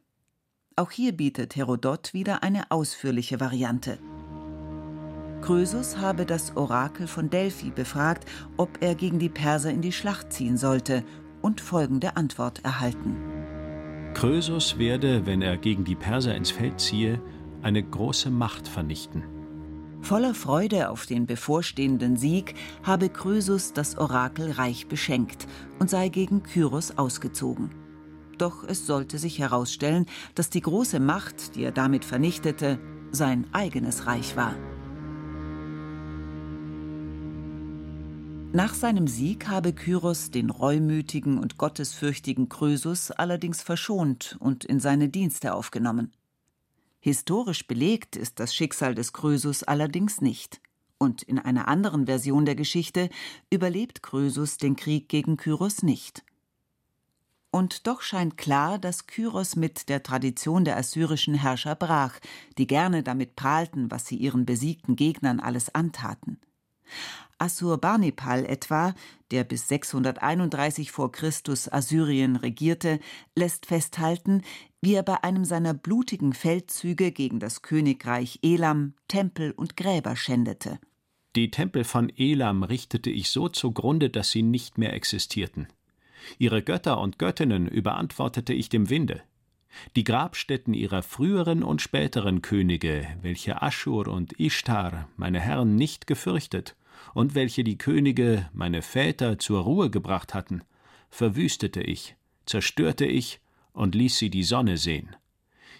Auch 0.76 0.90
hier 0.90 1.12
bietet 1.12 1.56
Herodot 1.56 2.16
wieder 2.16 2.42
eine 2.42 2.72
ausführliche 2.72 3.40
Variante. 3.40 4.00
Krösus 5.42 5.98
habe 5.98 6.26
das 6.26 6.58
Orakel 6.58 7.06
von 7.06 7.30
Delphi 7.30 7.70
befragt, 7.70 8.28
ob 8.58 8.82
er 8.82 8.96
gegen 8.96 9.20
die 9.20 9.30
Perser 9.30 9.70
in 9.70 9.84
die 9.84 9.92
Schlacht 9.92 10.34
ziehen 10.34 10.58
sollte, 10.58 11.04
und 11.44 11.62
folgende 11.62 12.18
Antwort 12.18 12.66
erhalten. 12.66 13.18
Krösus 14.16 14.80
werde, 14.80 15.28
wenn 15.28 15.44
er 15.44 15.58
gegen 15.58 15.84
die 15.84 15.96
Perser 15.96 16.34
ins 16.36 16.50
Feld 16.50 16.80
ziehe, 16.80 17.22
eine 17.62 17.84
große 17.84 18.32
Macht 18.32 18.68
vernichten. 18.68 19.41
Voller 20.02 20.34
Freude 20.34 20.90
auf 20.90 21.06
den 21.06 21.26
bevorstehenden 21.26 22.18
Sieg 22.18 22.56
habe 22.84 23.08
Krösus 23.08 23.72
das 23.74 23.98
Orakel 23.98 24.52
reich 24.52 24.88
beschenkt 24.88 25.48
und 25.80 25.90
sei 25.90 26.10
gegen 26.10 26.44
Kyros 26.44 26.98
ausgezogen. 26.98 27.70
Doch 28.38 28.64
es 28.64 28.88
sollte 28.88 29.20
sich 29.20 29.38
herausstellen, 29.38 30.08
dass 30.34 30.50
die 30.50 30.62
große 30.62 31.00
Macht, 31.00 31.56
die 31.56 31.64
er 31.64 31.72
damit 31.72 32.04
vernichtete, 32.04 32.80
sein 33.12 33.46
eigenes 33.54 34.08
Reich 34.08 34.36
war. 34.36 34.56
Nach 38.54 38.74
seinem 38.74 39.08
Sieg 39.08 39.48
habe 39.48 39.72
Kyros 39.72 40.32
den 40.32 40.50
reumütigen 40.50 41.38
und 41.38 41.58
gottesfürchtigen 41.58 42.50
Krösus 42.50 43.12
allerdings 43.12 43.62
verschont 43.62 44.36
und 44.40 44.66
in 44.66 44.82
seine 44.82 45.08
Dienste 45.08 45.54
aufgenommen. 45.54 46.12
Historisch 47.04 47.68
belegt 47.68 48.16
ist 48.16 48.40
das 48.40 48.54
Schicksal 48.54 48.94
des 48.94 49.12
Krösus 49.12 49.64
allerdings 49.64 50.22
nicht. 50.22 50.62
Und 51.00 51.24
in 51.24 51.40
einer 51.40 51.68
anderen 51.68 52.06
Version 52.06 52.46
der 52.46 52.54
Geschichte 52.54 53.10
überlebt 53.50 54.04
Krösus 54.04 54.58
den 54.58 54.76
Krieg 54.76 55.10
gegen 55.10 55.36
Kyros 55.36 55.82
nicht. 55.82 56.24
Und 57.50 57.88
doch 57.88 58.02
scheint 58.02 58.38
klar, 58.38 58.78
dass 58.78 59.08
Kyros 59.08 59.56
mit 59.56 59.90
der 59.90 60.04
Tradition 60.04 60.64
der 60.64 60.78
assyrischen 60.78 61.34
Herrscher 61.34 61.74
brach, 61.76 62.20
die 62.60 62.68
gerne 62.68 63.02
damit 63.02 63.36
prahlten, 63.36 63.90
was 63.90 64.06
sie 64.06 64.16
ihren 64.16 64.46
besiegten 64.46 64.96
Gegnern 64.96 65.40
alles 65.40 65.74
antaten. 65.74 66.40
Assurbanipal 67.42 68.46
etwa, 68.46 68.94
der 69.32 69.44
bis 69.44 69.68
631 69.68 70.92
vor 70.92 71.12
Christus 71.12 71.72
Assyrien 71.72 72.36
regierte, 72.36 73.00
lässt 73.36 73.66
festhalten, 73.66 74.44
wie 74.82 74.94
er 74.94 75.04
bei 75.04 75.24
einem 75.24 75.44
seiner 75.44 75.74
blutigen 75.74 76.34
Feldzüge 76.34 77.12
gegen 77.12 77.40
das 77.40 77.62
Königreich 77.62 78.40
Elam 78.44 78.94
Tempel 79.08 79.52
und 79.52 79.76
Gräber 79.76 80.16
schändete. 80.16 80.80
Die 81.36 81.50
Tempel 81.50 81.84
von 81.84 82.12
Elam 82.16 82.64
richtete 82.64 83.10
ich 83.10 83.30
so 83.30 83.48
zugrunde, 83.48 84.10
dass 84.10 84.32
sie 84.32 84.44
nicht 84.44 84.78
mehr 84.78 84.94
existierten. 84.94 85.68
Ihre 86.38 86.62
Götter 86.62 87.00
und 87.00 87.18
Göttinnen 87.20 87.68
überantwortete 87.68 88.54
ich 88.54 88.70
dem 88.70 88.90
Winde. 88.90 89.22
Die 89.96 90.04
Grabstätten 90.04 90.74
ihrer 90.74 91.02
früheren 91.02 91.64
und 91.64 91.82
späteren 91.82 92.42
Könige, 92.42 93.08
welche 93.22 93.62
Aschur 93.62 94.08
und 94.08 94.38
Ishtar, 94.40 95.08
meine 95.16 95.40
Herren, 95.40 95.76
nicht 95.76 96.08
gefürchtet, 96.08 96.76
und 97.14 97.36
welche 97.36 97.64
die 97.64 97.78
Könige, 97.78 98.50
meine 98.54 98.82
Väter, 98.82 99.40
zur 99.40 99.62
Ruhe 99.62 99.90
gebracht 99.90 100.34
hatten, 100.34 100.64
verwüstete 101.10 101.82
ich, 101.82 102.16
zerstörte 102.46 103.06
ich 103.06 103.40
und 103.74 103.96
ließ 103.96 104.18
sie 104.18 104.30
die 104.30 104.44
Sonne 104.44 104.78
sehen. 104.78 105.16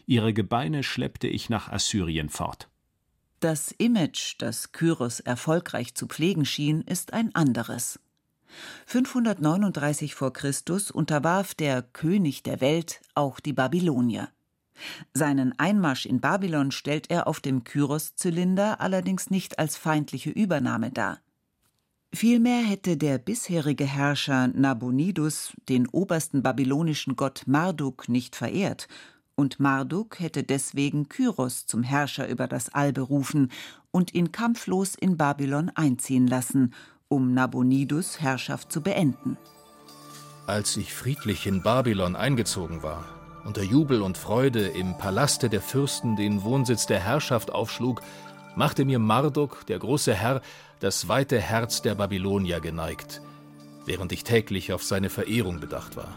Ihre 0.06 0.34
Gebeine 0.34 0.84
schleppte 0.84 1.28
ich 1.28 1.50
nach 1.50 1.70
Assyrien 1.70 2.30
fort. 2.30 2.70
Das 3.40 3.72
Image, 3.72 4.36
das 4.38 4.72
Kyros 4.72 5.20
erfolgreich 5.20 5.96
zu 5.96 6.08
pflegen 6.08 6.46
schien, 6.46 6.82
ist 6.82 7.14
ein 7.14 7.34
anderes. 7.34 8.00
539 8.86 10.14
vor 10.14 10.34
Christus 10.34 10.92
unterwarf 10.92 11.56
der 11.56 11.82
König 11.82 12.44
der 12.44 12.62
Welt 12.62 13.02
auch 13.16 13.40
die 13.40 13.54
Babylonier. 13.54 14.30
Seinen 15.14 15.58
Einmarsch 15.60 16.06
in 16.06 16.22
Babylon 16.22 16.72
stellt 16.72 17.10
er 17.12 17.28
auf 17.28 17.40
dem 17.40 17.64
Kyros-Zylinder 17.64 18.82
allerdings 18.82 19.30
nicht 19.30 19.60
als 19.60 19.78
feindliche 19.78 20.30
Übernahme 20.30 20.92
dar. 20.92 21.20
Vielmehr 22.14 22.62
hätte 22.62 22.98
der 22.98 23.18
bisherige 23.20 23.86
Herrscher 23.86 24.48
Nabonidus 24.50 25.54
den 25.70 25.88
obersten 25.88 26.44
babylonischen 26.44 27.16
Gott 27.16 27.44
Marduk 27.46 28.10
nicht 28.10 28.36
verehrt, 28.36 28.88
und 29.36 29.60
Marduk 29.60 30.20
hätte 30.20 30.44
deswegen 30.44 31.08
Kyros 31.08 31.66
zum 31.66 31.84
Herrscher 31.84 32.28
über 32.28 32.48
das 32.48 32.70
All 32.74 32.92
berufen 32.92 33.50
und 33.90 34.14
ihn 34.14 34.32
kampflos 34.32 34.94
in 34.96 35.18
Babylon 35.18 35.72
einziehen 35.74 36.28
lassen, 36.28 36.74
um 37.08 37.34
Nabonidus 37.34 38.20
Herrschaft 38.20 38.72
zu 38.72 38.82
beenden. 38.82 39.38
Als 40.48 40.76
ich 40.76 40.94
friedlich 40.94 41.48
in 41.48 41.64
Babylon 41.64 42.16
eingezogen 42.16 42.84
war, 42.84 43.21
unter 43.46 43.64
Jubel 43.64 44.02
und 44.02 44.18
Freude 44.18 44.68
im 44.68 44.98
Palaste 44.98 45.50
der 45.50 45.62
Fürsten 45.62 46.16
den 46.16 46.44
Wohnsitz 46.44 46.86
der 46.86 47.00
Herrschaft 47.00 47.52
aufschlug, 47.52 48.02
machte 48.56 48.86
mir 48.86 49.00
Marduk, 49.00 49.66
der 49.68 49.80
große 49.80 50.14
Herr, 50.14 50.42
das 50.80 51.08
weite 51.08 51.40
Herz 51.40 51.82
der 51.82 51.96
Babylonier 51.96 52.60
geneigt, 52.60 53.22
während 53.86 54.12
ich 54.12 54.24
täglich 54.24 54.74
auf 54.74 54.84
seine 54.84 55.10
Verehrung 55.10 55.60
bedacht 55.60 55.96
war. 55.96 56.16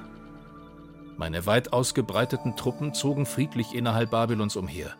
Meine 1.16 1.46
weit 1.46 1.72
ausgebreiteten 1.72 2.56
Truppen 2.56 2.92
zogen 2.92 3.24
friedlich 3.24 3.74
innerhalb 3.74 4.10
Babylons 4.10 4.56
umher. 4.56 4.94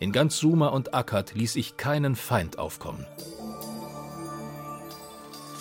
In 0.00 0.10
ganz 0.10 0.38
Suma 0.38 0.68
und 0.68 0.94
Akkad 0.94 1.34
ließ 1.34 1.56
ich 1.56 1.76
keinen 1.76 2.16
Feind 2.16 2.58
aufkommen. 2.58 3.06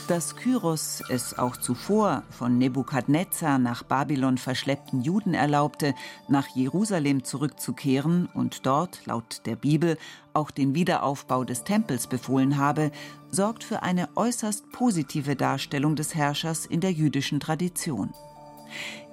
Dass 0.10 0.36
Kyros 0.36 1.02
es 1.10 1.38
auch 1.38 1.56
zuvor 1.56 2.24
von 2.30 2.58
Nebukadnezar 2.58 3.58
nach 3.58 3.84
Babylon 3.84 4.38
verschleppten 4.38 5.02
Juden 5.02 5.34
erlaubte, 5.34 5.96
nach 6.28 6.48
Jerusalem 6.48 7.24
zurückzukehren 7.24 8.28
und 8.34 8.66
dort, 8.66 9.06
laut 9.06 9.42
der 9.46 9.56
Bibel, 9.56 9.98
auch 10.34 10.52
den 10.52 10.76
Wiederaufbau 10.76 11.46
des 11.46 11.64
Tempels 11.64 12.08
befohlen 12.08 12.58
habe, 12.58 12.92
sorgt 13.32 13.64
für 13.64 13.82
eine 13.82 14.10
äußerst 14.16 14.72
positive 14.74 15.38
Darstellung 15.38 15.96
des 15.96 16.16
Herrschers 16.16 16.66
in 16.66 16.82
der 16.82 16.92
jüdischen 16.92 17.40
Tradition. 17.40 18.14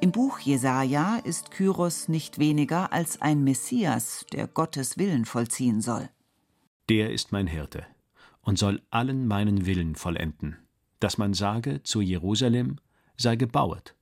Im 0.01 0.11
Buch 0.11 0.41
Jesaja 0.41 1.19
ist 1.23 1.53
Kyros 1.53 2.09
nicht 2.09 2.41
weniger 2.41 2.93
als 2.93 3.23
ein 3.23 3.45
Messias, 3.45 4.27
der 4.33 4.49
Gottes 4.49 4.99
Willen 4.99 5.25
vollziehen 5.25 5.83
soll. 5.83 6.09
Der 6.89 7.13
ist 7.13 7.31
mein 7.31 7.47
Hirte 7.47 7.87
und 8.43 8.59
soll 8.59 8.83
allen 8.91 9.29
meinen 9.29 9.67
Willen 9.67 9.95
vollenden 9.95 10.57
dass 11.01 11.19
man 11.19 11.35
sage, 11.35 11.83
zu 11.83 12.01
Jerusalem 12.01 12.77
sei 13.17 13.37
gebauet 13.37 13.95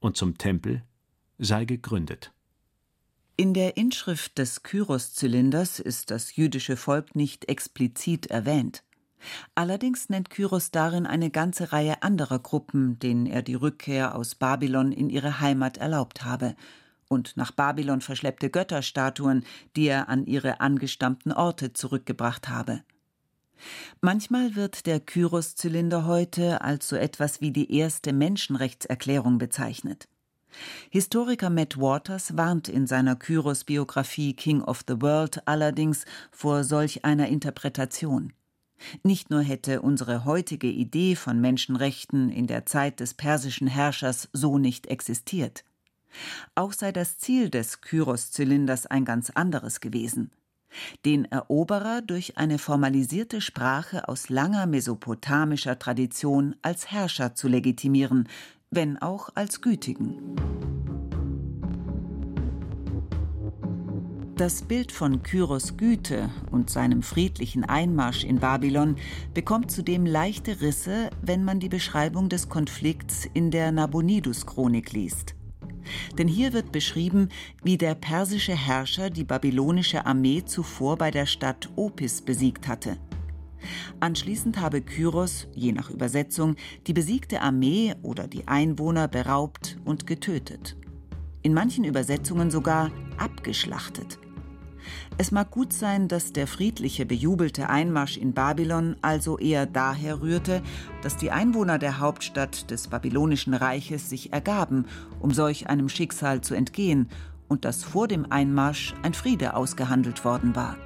und 0.00 0.16
zum 0.16 0.36
Tempel 0.38 0.82
sei 1.38 1.64
gegründet. 1.64 2.32
In 3.36 3.54
der 3.54 3.78
Inschrift 3.78 4.36
des 4.36 4.62
Kyros-Zylinders 4.62 5.78
ist 5.80 6.10
das 6.10 6.36
jüdische 6.36 6.76
Volk 6.76 7.16
nicht 7.16 7.48
explizit 7.48 8.26
erwähnt. 8.26 8.82
Allerdings 9.54 10.08
nennt 10.08 10.30
Kyros 10.30 10.70
darin 10.70 11.06
eine 11.06 11.30
ganze 11.30 11.72
Reihe 11.72 12.02
anderer 12.02 12.38
Gruppen, 12.38 12.98
denen 12.98 13.26
er 13.26 13.42
die 13.42 13.54
Rückkehr 13.54 14.14
aus 14.14 14.34
Babylon 14.34 14.92
in 14.92 15.10
ihre 15.10 15.40
Heimat 15.40 15.78
erlaubt 15.78 16.24
habe, 16.24 16.54
und 17.08 17.36
nach 17.36 17.50
Babylon 17.50 18.02
verschleppte 18.02 18.50
Götterstatuen, 18.50 19.44
die 19.74 19.86
er 19.86 20.08
an 20.08 20.26
ihre 20.26 20.60
angestammten 20.60 21.32
Orte 21.32 21.72
zurückgebracht 21.72 22.48
habe. 22.48 22.82
Manchmal 24.00 24.54
wird 24.56 24.86
der 24.86 25.00
Kyros-Zylinder 25.00 26.06
heute 26.06 26.62
als 26.62 26.88
so 26.88 26.96
etwas 26.96 27.40
wie 27.40 27.52
die 27.52 27.74
erste 27.74 28.12
Menschenrechtserklärung 28.12 29.38
bezeichnet. 29.38 30.08
Historiker 30.90 31.50
Matt 31.50 31.78
Waters 31.78 32.36
warnt 32.36 32.68
in 32.68 32.86
seiner 32.86 33.16
Kyros-Biografie 33.16 34.34
King 34.34 34.62
of 34.62 34.82
the 34.88 35.00
World 35.00 35.46
allerdings 35.46 36.04
vor 36.32 36.64
solch 36.64 37.04
einer 37.04 37.28
Interpretation. 37.28 38.32
Nicht 39.02 39.30
nur 39.30 39.42
hätte 39.42 39.82
unsere 39.82 40.24
heutige 40.24 40.68
Idee 40.68 41.14
von 41.14 41.40
Menschenrechten 41.40 42.30
in 42.30 42.46
der 42.46 42.66
Zeit 42.66 43.00
des 43.00 43.14
persischen 43.14 43.66
Herrschers 43.66 44.28
so 44.32 44.58
nicht 44.58 44.86
existiert. 44.86 45.64
Auch 46.54 46.72
sei 46.72 46.90
das 46.90 47.18
Ziel 47.18 47.50
des 47.50 47.82
Kyros-Zylinders 47.82 48.86
ein 48.86 49.04
ganz 49.04 49.30
anderes 49.30 49.80
gewesen 49.80 50.30
den 51.04 51.24
Eroberer 51.24 52.02
durch 52.02 52.36
eine 52.36 52.58
formalisierte 52.58 53.40
Sprache 53.40 54.08
aus 54.08 54.28
langer 54.28 54.66
mesopotamischer 54.66 55.78
Tradition 55.78 56.56
als 56.62 56.90
Herrscher 56.90 57.34
zu 57.34 57.48
legitimieren, 57.48 58.28
wenn 58.70 59.00
auch 59.00 59.30
als 59.34 59.60
gütigen. 59.60 60.36
Das 64.40 64.62
Bild 64.62 64.90
von 64.90 65.22
Kyros 65.22 65.76
Güte 65.76 66.30
und 66.50 66.70
seinem 66.70 67.02
friedlichen 67.02 67.62
Einmarsch 67.62 68.24
in 68.24 68.38
Babylon 68.38 68.96
bekommt 69.34 69.70
zudem 69.70 70.06
leichte 70.06 70.62
Risse, 70.62 71.10
wenn 71.20 71.44
man 71.44 71.60
die 71.60 71.68
Beschreibung 71.68 72.30
des 72.30 72.48
Konflikts 72.48 73.28
in 73.34 73.50
der 73.50 73.70
Nabonidus-Chronik 73.70 74.92
liest. 74.92 75.34
Denn 76.18 76.28
hier 76.28 76.52
wird 76.52 76.72
beschrieben, 76.72 77.28
wie 77.62 77.78
der 77.78 77.94
persische 77.94 78.56
Herrscher 78.56 79.10
die 79.10 79.24
babylonische 79.24 80.06
Armee 80.06 80.44
zuvor 80.44 80.96
bei 80.96 81.10
der 81.10 81.26
Stadt 81.26 81.68
Opis 81.76 82.22
besiegt 82.22 82.68
hatte. 82.68 82.96
Anschließend 84.00 84.60
habe 84.60 84.80
Kyros, 84.80 85.46
je 85.54 85.72
nach 85.72 85.90
Übersetzung, 85.90 86.56
die 86.86 86.92
besiegte 86.92 87.42
Armee 87.42 87.94
oder 88.02 88.26
die 88.26 88.48
Einwohner 88.48 89.08
beraubt 89.08 89.78
und 89.84 90.06
getötet. 90.06 90.76
In 91.42 91.54
manchen 91.54 91.84
Übersetzungen 91.84 92.50
sogar 92.50 92.90
abgeschlachtet. 93.18 94.18
Es 95.18 95.32
mag 95.32 95.50
gut 95.50 95.72
sein, 95.72 96.08
dass 96.08 96.32
der 96.32 96.46
friedliche, 96.46 97.06
bejubelte 97.06 97.68
Einmarsch 97.68 98.16
in 98.16 98.32
Babylon 98.32 98.96
also 99.02 99.38
eher 99.38 99.66
daher 99.66 100.22
rührte, 100.22 100.62
dass 101.02 101.16
die 101.16 101.30
Einwohner 101.30 101.78
der 101.78 101.98
Hauptstadt 101.98 102.70
des 102.70 102.88
babylonischen 102.88 103.54
Reiches 103.54 104.08
sich 104.08 104.32
ergaben, 104.32 104.86
um 105.20 105.32
solch 105.32 105.68
einem 105.68 105.88
Schicksal 105.88 106.40
zu 106.40 106.54
entgehen, 106.54 107.08
und 107.48 107.64
dass 107.64 107.82
vor 107.82 108.06
dem 108.06 108.30
Einmarsch 108.30 108.94
ein 109.02 109.12
Friede 109.12 109.54
ausgehandelt 109.54 110.24
worden 110.24 110.54
war. 110.54 110.76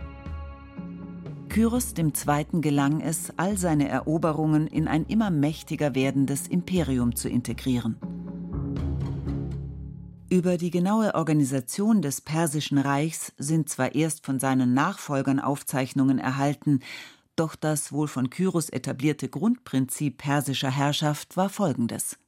Kyros 1.54 1.94
II. 1.96 2.60
gelang 2.60 3.00
es, 3.00 3.32
all 3.36 3.56
seine 3.56 3.88
Eroberungen 3.88 4.66
in 4.66 4.88
ein 4.88 5.04
immer 5.06 5.30
mächtiger 5.30 5.94
werdendes 5.94 6.48
Imperium 6.48 7.14
zu 7.14 7.28
integrieren. 7.28 7.96
Über 10.30 10.56
die 10.56 10.70
genaue 10.70 11.14
Organisation 11.14 12.00
des 12.00 12.20
Persischen 12.20 12.78
Reichs 12.78 13.32
sind 13.36 13.68
zwar 13.68 13.94
erst 13.94 14.24
von 14.24 14.40
seinen 14.40 14.72
Nachfolgern 14.74 15.38
Aufzeichnungen 15.38 16.18
erhalten, 16.18 16.80
doch 17.36 17.54
das 17.54 17.92
wohl 17.92 18.08
von 18.08 18.30
Kyros 18.30 18.70
etablierte 18.70 19.28
Grundprinzip 19.28 20.18
persischer 20.18 20.70
Herrschaft 20.70 21.36
war 21.36 21.50
folgendes. 21.50 22.18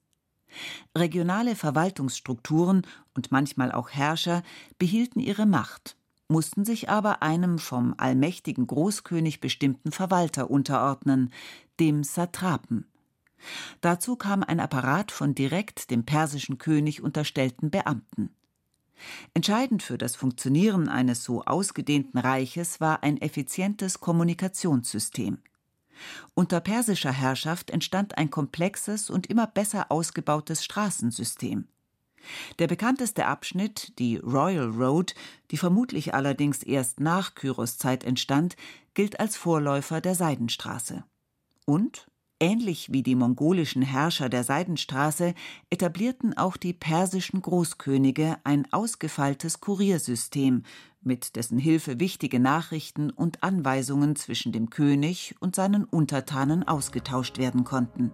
Regionale 0.96 1.56
Verwaltungsstrukturen 1.56 2.82
und 3.14 3.32
manchmal 3.32 3.72
auch 3.72 3.90
Herrscher 3.90 4.42
behielten 4.78 5.20
ihre 5.20 5.46
Macht, 5.46 5.96
mussten 6.28 6.64
sich 6.64 6.88
aber 6.88 7.22
einem 7.22 7.58
vom 7.58 7.94
allmächtigen 7.96 8.66
Großkönig 8.66 9.40
bestimmten 9.40 9.90
Verwalter 9.90 10.50
unterordnen, 10.50 11.32
dem 11.80 12.04
Satrapen. 12.04 12.86
Dazu 13.80 14.16
kam 14.16 14.42
ein 14.42 14.60
Apparat 14.60 15.12
von 15.12 15.34
direkt 15.34 15.90
dem 15.90 16.04
persischen 16.04 16.58
König 16.58 17.02
unterstellten 17.02 17.70
Beamten. 17.70 18.30
Entscheidend 19.34 19.82
für 19.82 19.98
das 19.98 20.16
Funktionieren 20.16 20.88
eines 20.88 21.22
so 21.22 21.44
ausgedehnten 21.44 22.18
Reiches 22.18 22.80
war 22.80 23.02
ein 23.02 23.20
effizientes 23.20 24.00
Kommunikationssystem. 24.00 25.38
Unter 26.34 26.60
persischer 26.60 27.12
Herrschaft 27.12 27.70
entstand 27.70 28.18
ein 28.18 28.30
komplexes 28.30 29.10
und 29.10 29.26
immer 29.28 29.46
besser 29.46 29.90
ausgebautes 29.90 30.64
Straßensystem. 30.64 31.68
Der 32.58 32.66
bekannteste 32.66 33.26
Abschnitt, 33.26 33.98
die 33.98 34.16
Royal 34.16 34.68
Road, 34.70 35.14
die 35.50 35.56
vermutlich 35.56 36.12
allerdings 36.12 36.62
erst 36.62 37.00
nach 37.00 37.34
Kyros 37.34 37.78
Zeit 37.78 38.04
entstand, 38.04 38.56
gilt 38.94 39.20
als 39.20 39.36
Vorläufer 39.36 40.00
der 40.00 40.14
Seidenstraße. 40.14 41.04
Und 41.66 42.08
Ähnlich 42.38 42.92
wie 42.92 43.02
die 43.02 43.14
mongolischen 43.14 43.80
Herrscher 43.80 44.28
der 44.28 44.44
Seidenstraße 44.44 45.32
etablierten 45.70 46.36
auch 46.36 46.58
die 46.58 46.74
persischen 46.74 47.40
Großkönige 47.40 48.36
ein 48.44 48.70
ausgefeiltes 48.72 49.60
Kuriersystem, 49.60 50.64
mit 51.00 51.36
dessen 51.36 51.58
Hilfe 51.58 51.98
wichtige 51.98 52.38
Nachrichten 52.38 53.08
und 53.08 53.42
Anweisungen 53.42 54.16
zwischen 54.16 54.52
dem 54.52 54.68
König 54.68 55.34
und 55.40 55.56
seinen 55.56 55.84
Untertanen 55.84 56.62
ausgetauscht 56.62 57.38
werden 57.38 57.64
konnten. 57.64 58.12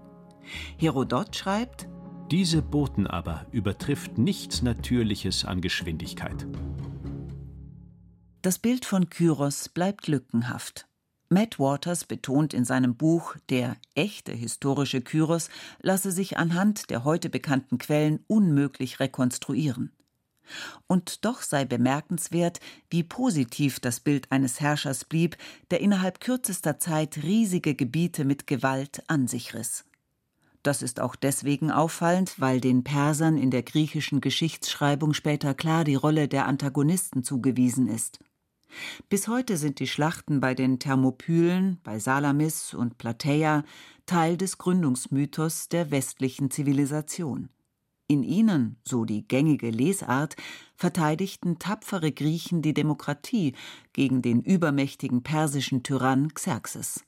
Herodot 0.77 1.35
schreibt 1.35 1.89
Diese 2.31 2.63
Boten 2.63 3.09
aber 3.09 3.47
übertrifft 3.51 4.19
nichts 4.19 4.63
Natürliches 4.63 5.45
an 5.45 5.61
Geschwindigkeit. 5.61 6.47
Das 8.41 8.61
Bild 8.61 8.85
von 8.85 9.11
Kyros 9.11 9.69
bleibt 9.69 10.07
lückenhaft. 10.07 10.87
Matt 11.33 11.59
Waters 11.59 12.05
betont 12.05 12.53
in 12.53 12.67
seinem 12.67 12.95
Buch 12.95 13.37
Der 13.49 13.77
echte 13.95 14.33
historische 14.33 15.01
Kyros 15.01 15.49
lasse 15.81 16.13
sich 16.13 16.37
anhand 16.37 16.91
der 16.91 17.05
heute 17.05 17.31
bekannten 17.31 17.79
Quellen 17.79 18.23
unmöglich 18.27 19.01
rekonstruieren. 19.01 19.93
Und 20.87 21.25
doch 21.25 21.41
sei 21.41 21.65
bemerkenswert, 21.65 22.61
wie 22.91 23.03
positiv 23.03 23.81
das 23.81 24.01
Bild 24.01 24.31
eines 24.31 24.61
Herrschers 24.61 25.07
blieb, 25.07 25.39
der 25.71 25.81
innerhalb 25.81 26.21
kürzester 26.21 26.79
Zeit 26.79 27.23
riesige 27.23 27.75
Gebiete 27.75 28.27
mit 28.27 28.47
Gewalt 28.47 29.03
an 29.07 29.27
sich 29.27 29.55
riss. 29.55 29.87
Das 30.63 30.83
ist 30.83 31.01
auch 31.01 31.17
deswegen 31.17 31.71
auffallend, 31.71 32.41
weil 32.41 32.61
den 32.61 32.85
Persern 32.85 33.39
in 33.39 33.51
der 33.51 33.63
griechischen 33.63 34.21
Geschichtsschreibung 34.21 35.15
später 35.15 35.55
klar 35.55 35.85
die 35.85 35.95
Rolle 35.95 36.29
der 36.29 36.47
Antagonisten 36.47 37.25
zugewiesen 37.25 37.89
ist. 37.89 38.19
Bis 39.09 39.29
heute 39.29 39.57
sind 39.57 39.79
die 39.81 39.87
Schlachten 39.87 40.41
bei 40.41 40.55
den 40.55 40.79
Thermopylen, 40.79 41.79
bei 41.83 41.99
Salamis 41.99 42.75
und 42.75 42.99
Platäa 42.99 43.65
Teil 44.07 44.37
des 44.37 44.59
Gründungsmythos 44.59 45.69
der 45.69 45.91
westlichen 45.91 46.51
Zivilisation. 46.51 47.49
In 48.09 48.25
ihnen, 48.25 48.77
so 48.85 49.05
die 49.05 49.27
gängige 49.27 49.71
Lesart, 49.71 50.37
verteidigten 50.77 51.59
tapfere 51.59 52.13
Griechen 52.13 52.61
die 52.61 52.75
Demokratie 52.75 53.55
gegen 53.93 54.21
den 54.21 54.43
übermächtigen 54.43 55.23
persischen 55.23 55.83
Tyrann 55.83 56.35
Xerxes. 56.35 57.05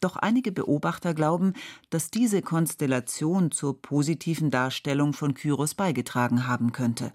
Doch 0.00 0.16
einige 0.16 0.52
Beobachter 0.52 1.14
glauben, 1.14 1.54
dass 1.90 2.10
diese 2.10 2.42
Konstellation 2.42 3.50
zur 3.50 3.80
positiven 3.80 4.50
Darstellung 4.50 5.12
von 5.12 5.34
Kyros 5.34 5.74
beigetragen 5.74 6.46
haben 6.46 6.72
könnte. 6.72 7.12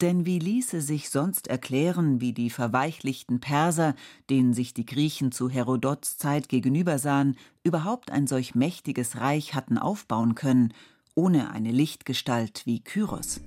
Denn 0.00 0.26
wie 0.26 0.38
ließe 0.38 0.80
sich 0.80 1.10
sonst 1.10 1.48
erklären, 1.48 2.20
wie 2.20 2.32
die 2.32 2.50
verweichlichten 2.50 3.40
Perser, 3.40 3.94
denen 4.28 4.54
sich 4.54 4.74
die 4.74 4.86
Griechen 4.86 5.32
zu 5.32 5.48
Herodots 5.48 6.18
Zeit 6.18 6.48
gegenübersahen, 6.48 7.36
überhaupt 7.62 8.10
ein 8.10 8.26
solch 8.26 8.54
mächtiges 8.54 9.16
Reich 9.20 9.54
hatten 9.54 9.78
aufbauen 9.78 10.34
können, 10.34 10.72
ohne 11.14 11.50
eine 11.50 11.70
Lichtgestalt 11.70 12.62
wie 12.64 12.80
Kyros? 12.80 13.40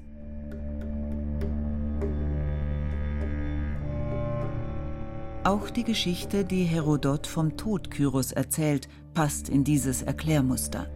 Auch 5.43 5.69
die 5.69 5.83
Geschichte, 5.83 6.45
die 6.45 6.63
Herodot 6.63 7.27
vom 7.27 7.57
Tod 7.57 7.91
Kyros 7.91 8.31
erzählt, 8.31 8.87
passt 9.13 9.49
in 9.49 9.65
dieses 9.65 10.01
Erklärmuster. 10.01 10.89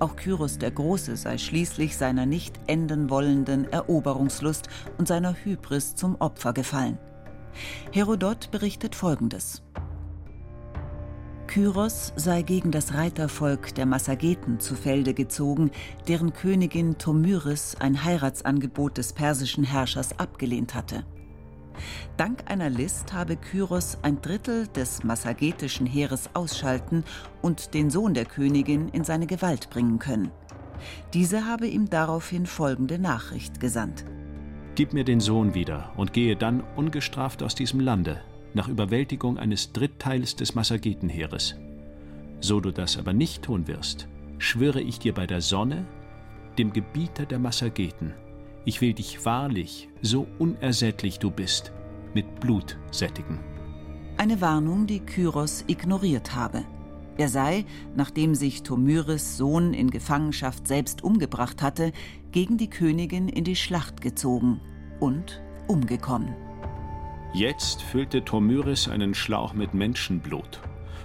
Auch 0.00 0.14
Kyros 0.16 0.58
der 0.58 0.70
Große 0.70 1.16
sei 1.16 1.38
schließlich 1.38 1.96
seiner 1.96 2.24
nicht 2.24 2.58
enden 2.66 3.10
wollenden 3.10 3.70
Eroberungslust 3.72 4.68
und 4.96 5.08
seiner 5.08 5.34
Hybris 5.34 5.96
zum 5.96 6.16
Opfer 6.20 6.52
gefallen. 6.52 6.98
Herodot 7.90 8.50
berichtet 8.50 8.94
folgendes. 8.94 9.62
Kyros 11.48 12.12
sei 12.14 12.42
gegen 12.42 12.70
das 12.70 12.94
Reitervolk 12.94 13.74
der 13.74 13.86
Massageten 13.86 14.60
zu 14.60 14.74
Felde 14.74 15.14
gezogen, 15.14 15.70
deren 16.06 16.32
Königin 16.32 16.98
Tomyris 16.98 17.74
ein 17.80 18.04
Heiratsangebot 18.04 18.98
des 18.98 19.14
persischen 19.14 19.64
Herrschers 19.64 20.18
abgelehnt 20.18 20.74
hatte. 20.74 21.04
Dank 22.16 22.50
einer 22.50 22.70
List 22.70 23.12
habe 23.12 23.36
Kyros 23.36 23.98
ein 24.02 24.20
Drittel 24.20 24.66
des 24.68 25.04
massagetischen 25.04 25.86
Heeres 25.86 26.30
ausschalten 26.34 27.04
und 27.42 27.74
den 27.74 27.90
Sohn 27.90 28.14
der 28.14 28.24
Königin 28.24 28.88
in 28.88 29.04
seine 29.04 29.26
Gewalt 29.26 29.70
bringen 29.70 29.98
können. 29.98 30.30
Diese 31.14 31.46
habe 31.46 31.66
ihm 31.66 31.90
daraufhin 31.90 32.46
folgende 32.46 32.98
Nachricht 32.98 33.60
gesandt. 33.60 34.04
Gib 34.74 34.92
mir 34.92 35.04
den 35.04 35.20
Sohn 35.20 35.54
wieder 35.54 35.92
und 35.96 36.12
gehe 36.12 36.36
dann 36.36 36.62
ungestraft 36.76 37.42
aus 37.42 37.54
diesem 37.54 37.80
Lande, 37.80 38.20
nach 38.54 38.68
Überwältigung 38.68 39.38
eines 39.38 39.72
Drittteils 39.72 40.36
des 40.36 40.54
Massagetenheeres. 40.54 41.56
So 42.40 42.60
du 42.60 42.70
das 42.70 42.96
aber 42.96 43.12
nicht 43.12 43.42
tun 43.42 43.66
wirst, 43.66 44.06
schwöre 44.38 44.80
ich 44.80 45.00
dir 45.00 45.14
bei 45.14 45.26
der 45.26 45.40
Sonne, 45.40 45.84
dem 46.58 46.72
Gebieter 46.72 47.26
der 47.26 47.38
Massageten, 47.40 48.14
ich 48.68 48.82
will 48.82 48.92
dich 48.92 49.24
wahrlich, 49.24 49.88
so 50.02 50.26
unersättlich 50.38 51.18
du 51.18 51.30
bist, 51.30 51.72
mit 52.12 52.38
Blut 52.38 52.76
sättigen. 52.90 53.40
Eine 54.18 54.42
Warnung, 54.42 54.86
die 54.86 55.00
Kyros 55.00 55.64
ignoriert 55.68 56.34
habe. 56.34 56.66
Er 57.16 57.30
sei, 57.30 57.64
nachdem 57.96 58.34
sich 58.34 58.64
Tomyris 58.64 59.38
Sohn 59.38 59.72
in 59.72 59.90
Gefangenschaft 59.90 60.68
selbst 60.68 61.02
umgebracht 61.02 61.62
hatte, 61.62 61.92
gegen 62.30 62.58
die 62.58 62.68
Königin 62.68 63.30
in 63.30 63.44
die 63.44 63.56
Schlacht 63.56 64.02
gezogen 64.02 64.60
und 65.00 65.40
umgekommen. 65.66 66.34
Jetzt 67.32 67.80
füllte 67.80 68.22
Tomyris 68.22 68.86
einen 68.86 69.14
Schlauch 69.14 69.54
mit 69.54 69.72
Menschenblut 69.72 70.60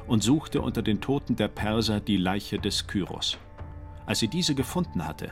und 0.06 0.22
suchte 0.22 0.62
unter 0.62 0.82
den 0.82 1.00
Toten 1.00 1.38
der 1.38 1.48
Perser 1.48 2.02
die 2.02 2.18
Leiche 2.18 2.60
des 2.60 2.88
Kyros. 2.88 3.38
Als 4.06 4.20
sie 4.20 4.28
diese 4.28 4.54
gefunden 4.54 5.08
hatte, 5.08 5.32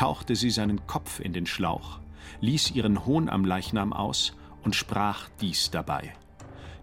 tauchte 0.00 0.34
sie 0.34 0.48
seinen 0.48 0.86
Kopf 0.86 1.20
in 1.20 1.34
den 1.34 1.44
Schlauch, 1.44 2.00
ließ 2.40 2.70
ihren 2.70 3.04
Hohn 3.04 3.28
am 3.28 3.44
Leichnam 3.44 3.92
aus 3.92 4.32
und 4.62 4.74
sprach 4.74 5.28
dies 5.42 5.70
dabei: 5.70 6.14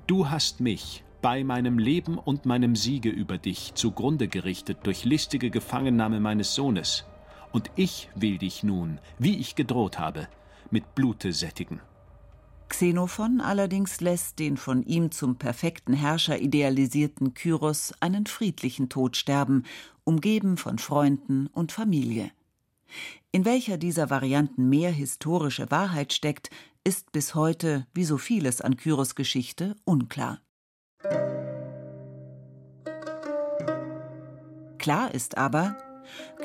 Du 0.06 0.30
hast 0.30 0.60
mich 0.60 1.04
bei 1.24 1.44
meinem 1.44 1.80
Leben 1.80 2.20
und 2.20 2.46
meinem 2.46 2.76
Siege 2.76 3.10
über 3.10 3.40
dich 3.40 3.74
zugrunde 3.74 4.28
gerichtet 4.28 4.82
durch 4.84 5.04
listige 5.04 5.50
Gefangennahme 5.50 6.20
meines 6.20 6.54
Sohnes, 6.54 7.06
und 7.52 7.72
ich 7.76 8.08
will 8.14 8.38
dich 8.38 8.62
nun, 8.62 9.00
wie 9.18 9.40
ich 9.40 9.56
gedroht 9.56 9.98
habe, 9.98 10.28
mit 10.70 10.94
Blute 10.94 11.34
sättigen. 11.34 11.82
Xenophon 12.70 13.42
allerdings 13.42 14.00
lässt 14.00 14.38
den 14.38 14.58
von 14.58 14.84
ihm 14.84 15.10
zum 15.10 15.38
perfekten 15.38 15.94
Herrscher 15.94 16.40
idealisierten 16.40 17.34
Kyros 17.34 17.96
einen 18.00 18.28
friedlichen 18.28 18.90
Tod 18.90 19.18
sterben, 19.18 19.64
umgeben 20.04 20.58
von 20.58 20.78
Freunden 20.78 21.48
und 21.48 21.72
Familie. 21.72 22.30
In 23.32 23.46
welcher 23.46 23.78
dieser 23.78 24.10
Varianten 24.10 24.70
mehr 24.70 24.92
historische 24.92 25.70
Wahrheit 25.72 26.14
steckt, 26.14 26.50
ist 26.84 27.12
bis 27.12 27.36
heute, 27.36 27.86
wie 27.94 28.06
so 28.06 28.18
vieles 28.18 28.62
an 28.62 28.78
Kyros 28.78 29.16
Geschichte, 29.16 29.76
unklar. 29.84 30.40
Klar 34.78 35.14
ist 35.14 35.38
aber, 35.38 35.76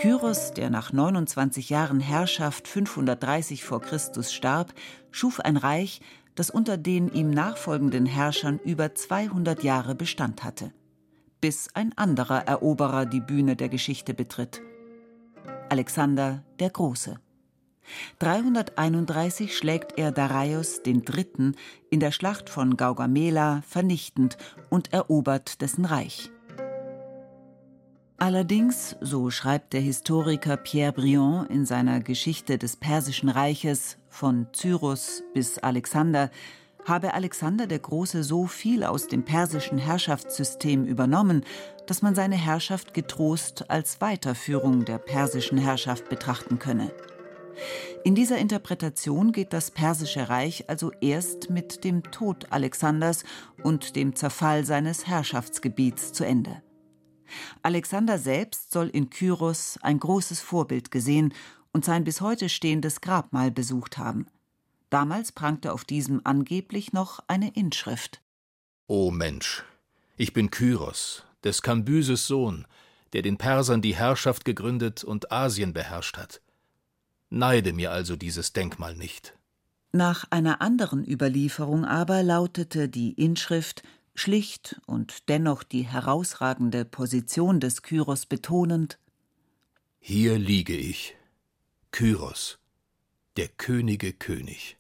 Kyros, 0.01 0.53
der 0.53 0.69
nach 0.69 0.93
29 0.93 1.71
Jahren 1.71 2.01
Herrschaft 2.01 2.67
530 2.67 3.63
vor 3.63 3.81
Christus 3.81 4.33
starb, 4.33 4.75
schuf 5.13 5.39
ein 5.39 5.57
Reich, 5.57 6.01
das 6.35 6.51
unter 6.51 6.77
den 6.77 7.13
ihm 7.13 7.31
nachfolgenden 7.31 8.07
Herrschern 8.07 8.59
über 8.65 8.95
200 8.95 9.63
Jahre 9.63 9.95
Bestand 9.95 10.43
hatte, 10.43 10.73
bis 11.41 11.69
ein 11.75 11.97
anderer 11.97 12.47
Eroberer 12.49 13.07
die 13.07 13.21
Bühne 13.21 13.55
der 13.55 13.69
Geschichte 13.69 14.15
betritt. 14.15 14.61
Alexander 15.73 16.45
der 16.61 16.69
Große. 16.69 17.19
331 18.19 19.57
schlägt 19.57 19.99
er 19.99 20.13
Darius 20.13 20.83
III. 20.85 21.53
in 21.89 21.99
der 21.99 22.13
Schlacht 22.13 22.51
von 22.51 22.77
Gaugamela 22.77 23.63
vernichtend 23.67 24.37
und 24.69 24.93
erobert 24.93 25.63
dessen 25.63 25.87
Reich. 25.87 26.31
Allerdings, 28.19 28.97
so 29.01 29.31
schreibt 29.31 29.73
der 29.73 29.81
Historiker 29.81 30.59
Pierre 30.59 30.93
Briand 30.93 31.49
in 31.49 31.65
seiner 31.65 32.01
Geschichte 32.01 32.59
des 32.59 32.77
Persischen 32.77 33.31
Reiches 33.31 33.97
von 34.11 34.49
Cyrus 34.53 35.23
bis 35.33 35.57
Alexander, 35.57 36.31
habe 36.85 37.15
Alexander 37.15 37.67
der 37.67 37.79
Große 37.79 38.25
so 38.25 38.47
viel 38.47 38.85
aus 38.85 39.07
dem 39.07 39.25
persischen 39.25 39.79
Herrschaftssystem 39.79 40.85
übernommen, 40.85 41.45
dass 41.87 42.03
man 42.03 42.15
seine 42.15 42.37
Herrschaft 42.37 42.95
getrost 42.95 43.71
als 43.71 44.01
Weiterführung 44.01 44.85
der 44.85 44.99
persischen 44.99 45.59
Herrschaft 45.59 46.09
betrachten 46.09 46.59
könne. 46.59 46.93
In 48.05 48.15
dieser 48.15 48.39
Interpretation 48.39 49.33
geht 49.33 49.53
das 49.53 49.71
persische 49.71 50.29
Reich 50.29 50.69
also 50.69 50.91
erst 51.01 51.51
mit 51.51 51.85
dem 51.85 52.03
Tod 52.03 52.47
Alexanders 52.51 53.25
und 53.63 53.95
dem 53.95 54.17
Zerfall 54.17 54.65
seines 54.65 55.07
Herrschaftsgebiets 55.07 56.13
zu 56.13 56.25
Ende. 56.25 56.63
Alexander 57.63 58.19
selbst 58.19 58.73
soll 58.73 58.89
in 58.89 59.11
Kyros 59.11 59.79
ein 59.83 59.99
großes 59.99 60.41
Vorbild 60.41 60.91
gesehen 60.91 61.33
und 61.73 61.85
sein 61.85 62.05
bis 62.05 62.21
heute 62.21 62.49
stehendes 62.49 63.01
Grabmal 63.01 63.51
besucht 63.51 63.99
haben. 63.99 64.27
Damals 64.93 65.33
prangte 65.33 65.73
auf 65.73 65.87
diesem 65.87 66.21
angeblich 66.25 66.93
noch 66.93 67.21
eine 67.27 67.51
Inschrift. 67.55 68.21
O 68.89 69.11
Mensch, 69.11 69.65
ich 70.19 70.35
bin 70.35 70.51
Kyros, 70.51 71.25
des 71.43 71.63
Kambyses 71.63 72.27
Sohn, 72.27 72.67
der 73.15 73.23
den 73.23 73.39
Persern 73.39 73.81
die 73.81 73.97
Herrschaft 73.97 74.45
gegründet 74.45 75.03
und 75.03 75.33
Asien 75.33 75.73
beherrscht 75.73 76.19
hat. 76.19 76.43
Neide 77.31 77.73
mir 77.73 77.91
also 77.91 78.17
dieses 78.17 78.53
Denkmal 78.53 78.95
nicht. 78.95 79.35
Nach 79.93 80.27
einer 80.29 80.61
anderen 80.61 81.09
Überlieferung 81.11 81.87
aber 81.87 82.23
lautete 82.23 82.91
die 82.91 83.13
Inschrift 83.13 83.83
schlicht 84.15 84.79
und 84.85 85.31
dennoch 85.31 85.63
die 85.63 85.85
herausragende 85.85 86.85
Position 86.85 87.61
des 87.61 87.81
Kyros 87.81 88.27
betonend 88.27 88.99
Hier 90.01 90.39
liege 90.39 90.77
ich, 90.77 91.17
Kyros, 91.93 92.59
der 93.39 93.49
Könige 93.49 94.13
König. 94.13 94.77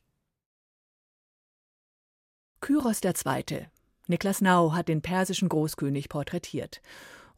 Kyros 2.62 3.01
II. 3.03 3.66
Niklas 4.07 4.40
Nau 4.40 4.72
hat 4.72 4.87
den 4.87 5.03
persischen 5.03 5.48
Großkönig 5.48 6.09
porträtiert. 6.09 6.81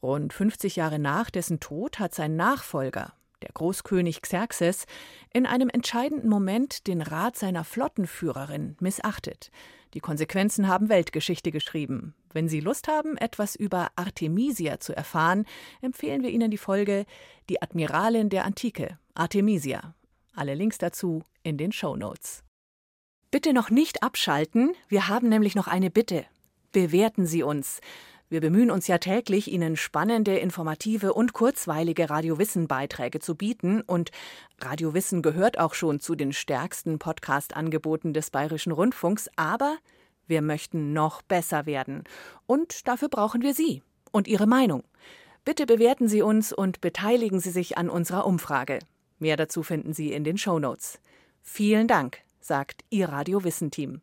Rund 0.02 0.34
50 0.34 0.76
Jahre 0.76 0.98
nach 0.98 1.30
dessen 1.30 1.60
Tod 1.60 1.98
hat 1.98 2.14
sein 2.14 2.36
Nachfolger, 2.36 3.14
der 3.40 3.48
Großkönig 3.54 4.20
Xerxes, 4.20 4.84
in 5.32 5.46
einem 5.46 5.70
entscheidenden 5.70 6.28
Moment 6.28 6.86
den 6.86 7.00
Rat 7.00 7.38
seiner 7.38 7.64
Flottenführerin 7.64 8.76
missachtet. 8.80 9.50
Die 9.94 10.00
Konsequenzen 10.00 10.68
haben 10.68 10.90
Weltgeschichte 10.90 11.52
geschrieben. 11.52 12.14
Wenn 12.34 12.50
Sie 12.50 12.60
Lust 12.60 12.86
haben, 12.86 13.16
etwas 13.16 13.56
über 13.56 13.92
Artemisia 13.96 14.78
zu 14.78 14.94
erfahren, 14.94 15.46
empfehlen 15.80 16.22
wir 16.22 16.30
Ihnen 16.30 16.50
die 16.50 16.58
Folge 16.58 17.06
Die 17.48 17.62
Admiralin 17.62 18.28
der 18.28 18.44
Antike, 18.44 18.98
Artemisia. 19.14 19.94
Alle 20.34 20.54
Links 20.54 20.76
dazu 20.76 21.22
in 21.42 21.56
den 21.56 21.72
Show 21.72 21.96
Notes. 21.96 22.44
Bitte 23.34 23.52
noch 23.52 23.68
nicht 23.68 24.04
abschalten, 24.04 24.76
wir 24.86 25.08
haben 25.08 25.28
nämlich 25.28 25.56
noch 25.56 25.66
eine 25.66 25.90
Bitte. 25.90 26.24
Bewerten 26.70 27.26
Sie 27.26 27.42
uns. 27.42 27.80
Wir 28.28 28.40
bemühen 28.40 28.70
uns 28.70 28.86
ja 28.86 28.98
täglich, 28.98 29.50
Ihnen 29.50 29.76
spannende, 29.76 30.38
informative 30.38 31.12
und 31.12 31.32
kurzweilige 31.32 32.10
Radiowissen-Beiträge 32.10 33.18
zu 33.18 33.34
bieten. 33.34 33.80
Und 33.80 34.12
Radiowissen 34.60 35.20
gehört 35.20 35.58
auch 35.58 35.74
schon 35.74 35.98
zu 35.98 36.14
den 36.14 36.32
stärksten 36.32 37.00
Podcast-Angeboten 37.00 38.12
des 38.12 38.30
Bayerischen 38.30 38.70
Rundfunks. 38.70 39.28
Aber 39.34 39.78
wir 40.28 40.40
möchten 40.40 40.92
noch 40.92 41.20
besser 41.22 41.66
werden. 41.66 42.04
Und 42.46 42.86
dafür 42.86 43.08
brauchen 43.08 43.42
wir 43.42 43.52
Sie 43.52 43.82
und 44.12 44.28
Ihre 44.28 44.46
Meinung. 44.46 44.84
Bitte 45.44 45.66
bewerten 45.66 46.06
Sie 46.06 46.22
uns 46.22 46.52
und 46.52 46.80
beteiligen 46.80 47.40
Sie 47.40 47.50
sich 47.50 47.76
an 47.78 47.90
unserer 47.90 48.26
Umfrage. 48.26 48.78
Mehr 49.18 49.36
dazu 49.36 49.64
finden 49.64 49.92
Sie 49.92 50.12
in 50.12 50.22
den 50.22 50.38
Show 50.38 50.60
Notes. 50.60 51.00
Vielen 51.42 51.88
Dank, 51.88 52.23
sagt 52.44 52.84
Ihr 52.90 53.08
Radiowissen-Team. 53.08 54.02